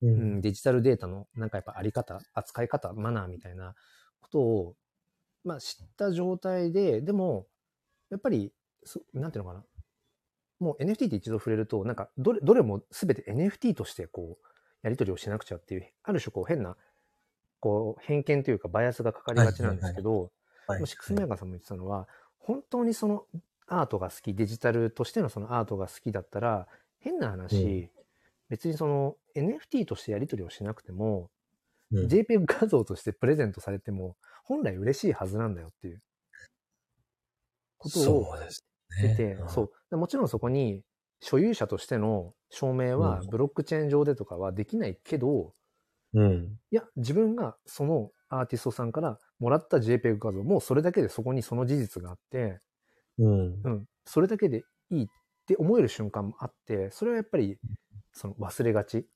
[0.00, 0.06] う。
[0.06, 3.74] うんん、デジタルデータのなんかやっぱあり方、扱い方、マナーみたいな
[4.22, 4.76] ことを、
[5.44, 7.46] まあ知った状態で、でも、
[8.10, 8.52] やっぱり、
[8.84, 9.64] そなんていうのかな。
[10.60, 14.46] もう NFT って一度触れると、なんかどれ、どれも全て NFT としてこう、
[14.82, 16.76] やり取りをしなくちゃっていう、ある種こう変な、
[17.60, 20.30] こう偏見というかバイアスがかかりがちなんですけど、
[20.66, 20.86] はい。
[20.86, 22.08] シックスメーカーさんも言ってたのは、
[22.38, 23.26] 本当にその
[23.66, 26.68] アートが好き、デジタルとしてのそのアートが好きだったら、
[26.98, 27.90] 変な話、
[28.48, 31.28] 別にその NFT としてやり取りをしなくても、うん
[31.92, 36.02] JPEG 画像としてプレゼントされても、本来嬉しいはずなんだよっていう
[37.78, 38.34] ことを。
[39.00, 39.96] 出て、そう。
[39.96, 40.82] もちろんそこに
[41.20, 45.54] 所有者としての証明はブロックチェーン上でとかはできないけど、
[46.14, 46.58] うん。
[46.70, 52.60] いや、自分がそのアーティストさんからもらった JPEG 画像もそれだけでそこにその事実があって、
[53.18, 53.60] うん。
[53.64, 55.06] うん、それだけでいいっ
[55.46, 57.58] て思える瞬間もあって、それはやっぱり
[58.12, 59.06] その忘れがち。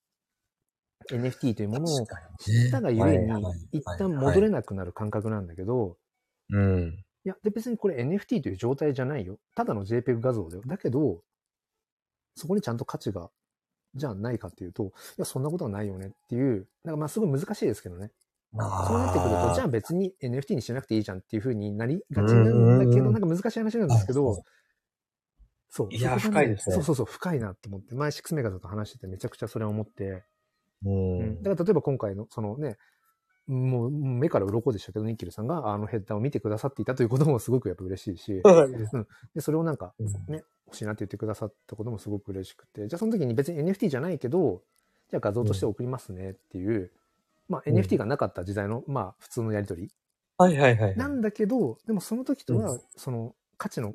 [1.11, 2.03] NFT というものを知
[2.69, 3.33] ったがゆえに
[3.73, 5.97] 一旦戻れなくなる感覚なんだけど、
[6.51, 7.05] うん。
[7.25, 9.39] いや、で別にこれ NFT という状態じゃないよ。
[9.55, 10.63] ただの JPEG 画像だよ。
[10.67, 11.23] だけど、
[12.37, 13.31] そこにちゃんと価値が、
[13.95, 18.13] じゃあないかっていうと、いや、そんなことはないよねっていう、なんかまあすごい難しいですけどね。
[18.53, 24.43] そうなってくると、じゃあ別に NFT にしなくていいじゃんっていう風になりがちなんだけど、なんか難しい話なんですけあど、
[25.69, 25.89] そう。
[25.91, 30.25] いや深いですねそうそうそう、深いなって思って、前シックスメガザと話しててめちゃくちゃそれを思って、
[30.85, 31.21] ううん。
[31.39, 31.43] ん。
[31.43, 32.77] だから例えば今回の、そのね、
[33.47, 38.43] もう目から鱗でしたけど、ニッキルさんがあのヘッダーを見てくださっていたということもすごくやっぱ嬉しいし、
[39.35, 39.95] で、それをなんか
[40.29, 44.63] ね、欲しいなって言ってくださったこともすごく嬉しくて、じゃあその時に別に NFT じゃないけど、
[45.11, 46.93] じゃあ画像として送りますねっていう、
[47.49, 49.93] まあうん NFT がなかった時代の、まあ普通のやりとり。
[50.39, 50.97] はいはいはい。
[50.97, 53.95] なんだけど、でもその時とはう、その価値の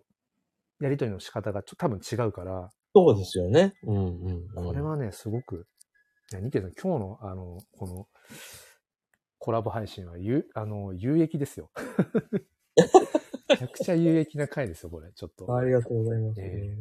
[0.80, 3.74] やりとりの仕方がちょ多分違うから、そうですよね。
[3.84, 4.48] うんうん。
[4.56, 4.66] うん。
[4.66, 5.68] これはね、すごく、
[6.32, 8.08] いやニッキルさん、今日のあの、この、
[9.38, 11.72] コラボ配信は有、あの、有益ですよ。
[13.50, 15.54] めちゃくちゃ有益な回ですよ、これ、ちょっと。
[15.54, 16.40] ありがとうございます。
[16.42, 16.78] え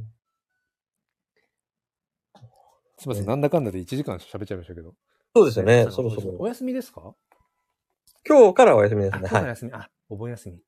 [2.98, 4.94] すみません、なんだかんだで1時間喋っちゃいましたけど。
[5.34, 6.36] そうですよねそろそろ。
[6.38, 7.14] お休みですか？
[8.28, 9.26] 今日からはお休みですあ、ね。
[9.26, 9.30] はい。
[9.30, 10.62] 今日の休み、あ、お盆休み。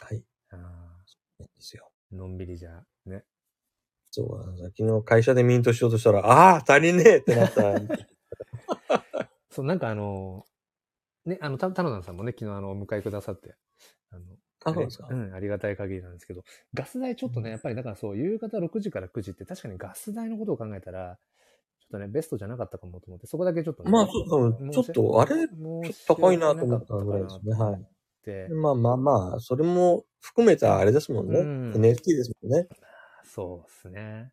[0.00, 0.24] はい。
[0.50, 0.56] あ
[1.06, 1.90] そうですよ。
[2.12, 3.24] ーのんびりじゃ、ね。
[4.10, 7.74] そう昨日会社でミントしようとしたら、ああ、足りねえってなった。
[9.50, 10.44] そう、なんかあの、
[11.26, 13.54] ね、あの、た、たのなさんもね、昨日あの、お迎えくださって、
[14.10, 14.24] あの、
[14.64, 15.14] あ、そうですかう。
[15.14, 16.42] ん、ありがたい限りなんですけど、
[16.74, 21.18] ガス代ちょっとね、やっぱりだからそう、夕方6時から9時って確かにガス代のことを考えたら、
[21.80, 23.90] ちょっとね、ベストじゃなかったかもと思って、そこだけちょっとね。
[23.90, 27.52] まあ、そうそうちょっと、あれちょっと高いなと思ったぐらいですね。
[27.54, 27.86] はい。
[28.24, 31.40] で、まあまあまあ、それも含めたあれですもんね。
[31.40, 32.68] うん NFT ですもんね。
[33.28, 34.32] そうですね。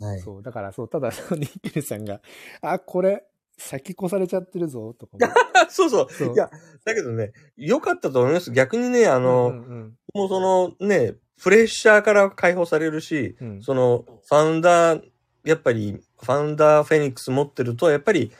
[0.00, 0.20] はい。
[0.20, 2.20] そう、だからそう、ただ、 ニッキルさんが、
[2.60, 3.24] あ、これ、
[3.56, 5.18] 先越されちゃってるぞ、とか。
[5.70, 6.34] そうそう。
[6.34, 6.50] いや、
[6.84, 8.50] だけどね、良かったと思います。
[8.50, 15.02] 逆にね、あの、うんうんもうそのね、プレッシャーから解放されるし、うんうんその、ファウンダー、
[15.44, 18.30] やっぱり、ファウンダーフェニックス持ってると、やっぱり、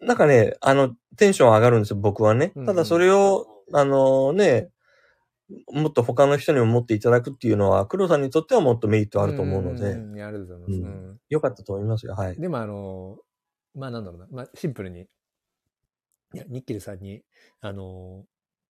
[0.00, 2.64] なんかね、あの、テンション上がるんですよ、僕はねうんう。
[2.64, 4.70] んただそれを、あのね、
[5.70, 10.72] もっと他の人にも持っていただくっていうのは、黒さんにとってはもっとメリットあると思うので、んんありがとうございます。
[10.72, 12.36] うんうん良かったと思いますよ、はい。
[12.36, 13.18] でもあの、
[13.74, 17.22] まあなんだろうな、まあシンプルに、いや、ニッキルさんに、
[17.60, 18.24] あの、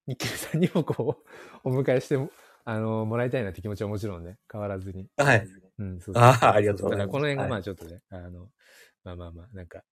[0.06, 1.24] ニッキルさんにもこう、
[1.68, 2.30] お迎えしても、
[2.64, 5.08] あの、もらいたいなって気持ちはもちろんね、変わらずに。
[5.16, 5.46] はい。
[5.78, 8.50] うん、そうあーありがとうございますだからこの辺がはいまあちょっとね、あの、
[9.04, 9.82] まあまあまあ、なんか、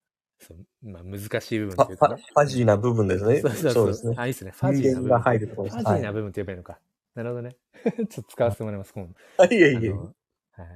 [0.82, 2.22] まあ難しい部分というかね。
[2.34, 3.40] ファジーな部分ですね。
[3.40, 4.14] そうそうそうですね。
[4.18, 4.50] あ、いいですね。
[4.52, 5.20] ファジーな部分。
[5.20, 6.78] ファジーな部分って言えばいいのか。
[7.14, 7.56] なるほどね。
[7.84, 9.06] ちょっと使わせてもらいます、今
[9.38, 9.44] 度。
[9.44, 9.92] いえいえ。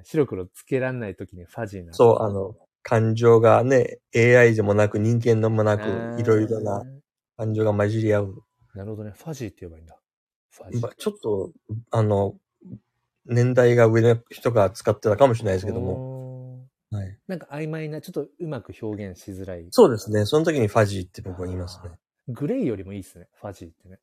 [0.04, 1.92] 白黒つけらんないときにファジーな。
[1.92, 6.84] そう、あの、感情がね、AI でもなく人間でもなく、いろいろな
[7.36, 8.42] 感情が混じり合う。
[8.74, 9.12] なるほどね。
[9.16, 9.98] ファジーって言えばいいんだ。
[10.50, 10.80] ファジー。
[10.80, 11.52] まあちょっと、
[11.90, 12.36] あの、
[13.26, 16.07] 年代が上の人が使ってたかもしれないですけども。
[16.90, 16.98] も。
[16.98, 17.18] はい。
[17.26, 19.66] なんか曖昧な、ちょっとうまく表現しづらい。
[19.70, 20.24] そうですね。
[20.26, 21.90] その時にファジーって僕は言いますね。
[22.28, 23.28] グレーよりもいいですね。
[23.40, 23.98] ファジーってね。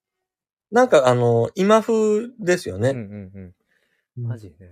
[0.71, 2.89] なんかあの、今風ですよね。
[2.89, 3.53] うんうん
[4.17, 4.27] うん。
[4.27, 4.71] ファジーね。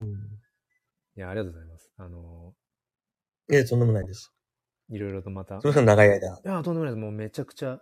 [0.00, 0.08] うん
[1.16, 1.90] いや、ありがとうございます。
[1.96, 2.52] あの
[3.48, 4.32] いえ、とんでもないです。
[4.90, 5.60] ー、いろいろとまた。
[5.60, 6.16] すみません、長い間。
[6.16, 6.96] いや、とんでもないです。
[6.96, 7.78] もうめちゃくちゃ、め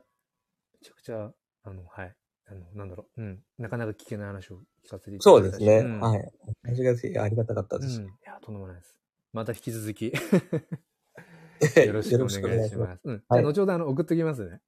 [0.82, 1.32] ちゃくちゃ、
[1.64, 2.14] あの、はい。
[2.48, 3.22] あの、なんだろう。
[3.22, 3.40] うん。
[3.58, 5.90] なかなか聞けない話を聞かせていたそうだいたしですね。
[5.90, 6.32] うんはい。
[6.64, 8.00] 話がありがたかったです。
[8.00, 8.06] うん。
[8.06, 8.94] いや、とんでもないです。
[9.33, 13.01] また引き続き、よよろしくお願いします。
[13.05, 13.18] うん。
[13.18, 14.61] じゃ後ほど、あの、送っときますね。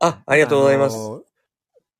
[0.00, 0.96] あ、ありがとうございます。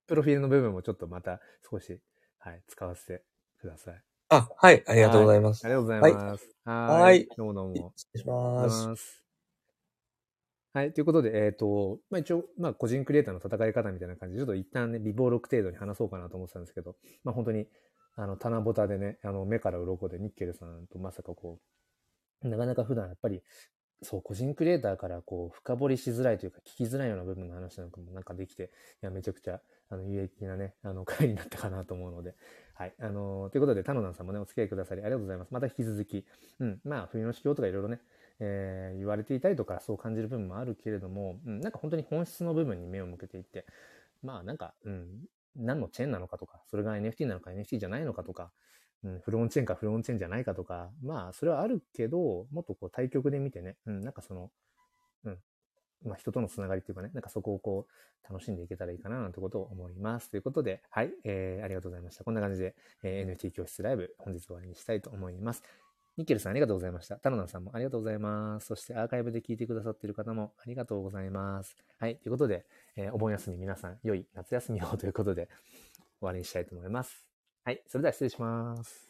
[0.09, 1.41] プロフィールの部分もちょっとまた
[1.71, 2.01] 少し、
[2.39, 3.23] はい、使わせて
[3.61, 4.03] ください。
[4.31, 5.65] あ、はい、ありがとうございます。
[5.65, 6.49] ありがとうございます。
[6.65, 7.03] はーい。
[7.03, 7.93] はいどうもどうも。
[7.95, 9.25] 失礼します。
[10.75, 10.93] はい。
[10.93, 17.67] ということで、えっ、と、まあ一応、まあ個人クリエイターの戦い方みたいな感じで、ちょっと一旦ね、微暴録程度に話そうかなと思ってたんですけど、まあ本当に、
[18.17, 21.78] あの、棚ぼたでね、あの、目から鱗でニッケルさんとまさかこう、
[22.43, 23.43] なかなか普段やっぱり、
[24.03, 28.65] そう、個人クリエイターからこう、深掘りしづらいというか、聞きづらいような部分の話なんかもなんかできて、
[29.03, 32.37] いや、めちゃくちゃ、あの、有益なね、あの、回になったかなと思うので、
[32.75, 32.95] はい。
[33.01, 35.51] あのということで、タノナンさんもね、お付き合いくださりありがとうございます。
[35.51, 36.25] また引き続き、
[36.61, 38.01] うん、まあ、冬の指標とかいろいろね、
[38.39, 43.67] えー言われていたりとか、そう感じる部分もあるけれども、うん、なんか本当に本質の部分に目を向けていって、
[44.23, 45.25] まあなんか、うん、
[45.57, 48.53] 何のチェーンなのかとか、それが NFT なのか NFT じゃないのかとか、
[49.05, 54.51] うん、フロンチェーンかフロンチェーンじゃないかとか、まあ、それはあるけど、もっとこう対局で見てね、うん、なんかその、
[55.25, 55.39] うん、
[56.05, 57.93] まあ、人とのつながりっていうかね、なんかそこをこう、
[58.33, 60.31] 楽しんでいけたらいいかな、なんてことを思います。
[60.31, 62.25] ということで、はい、えー、ありがとうございました。
[62.25, 65.63] こんな感じで、えー、NFT 教室ライブ、本日終わりにしたいと思います。
[66.19, 67.17] ニッケルさんありがとうございました。
[67.17, 68.67] タロナさんもありがとうございます。
[68.67, 71.77] そしてアーカイブで聞いてくださっている方もありがとうございます。
[71.99, 72.17] はい。
[72.17, 75.49] ということで、えー、お盆休み皆さん良い夏休みをということで
[76.19, 77.28] 終わりにしたいと思います。
[77.69, 77.83] はい。
[77.87, 79.08] それでは失礼します。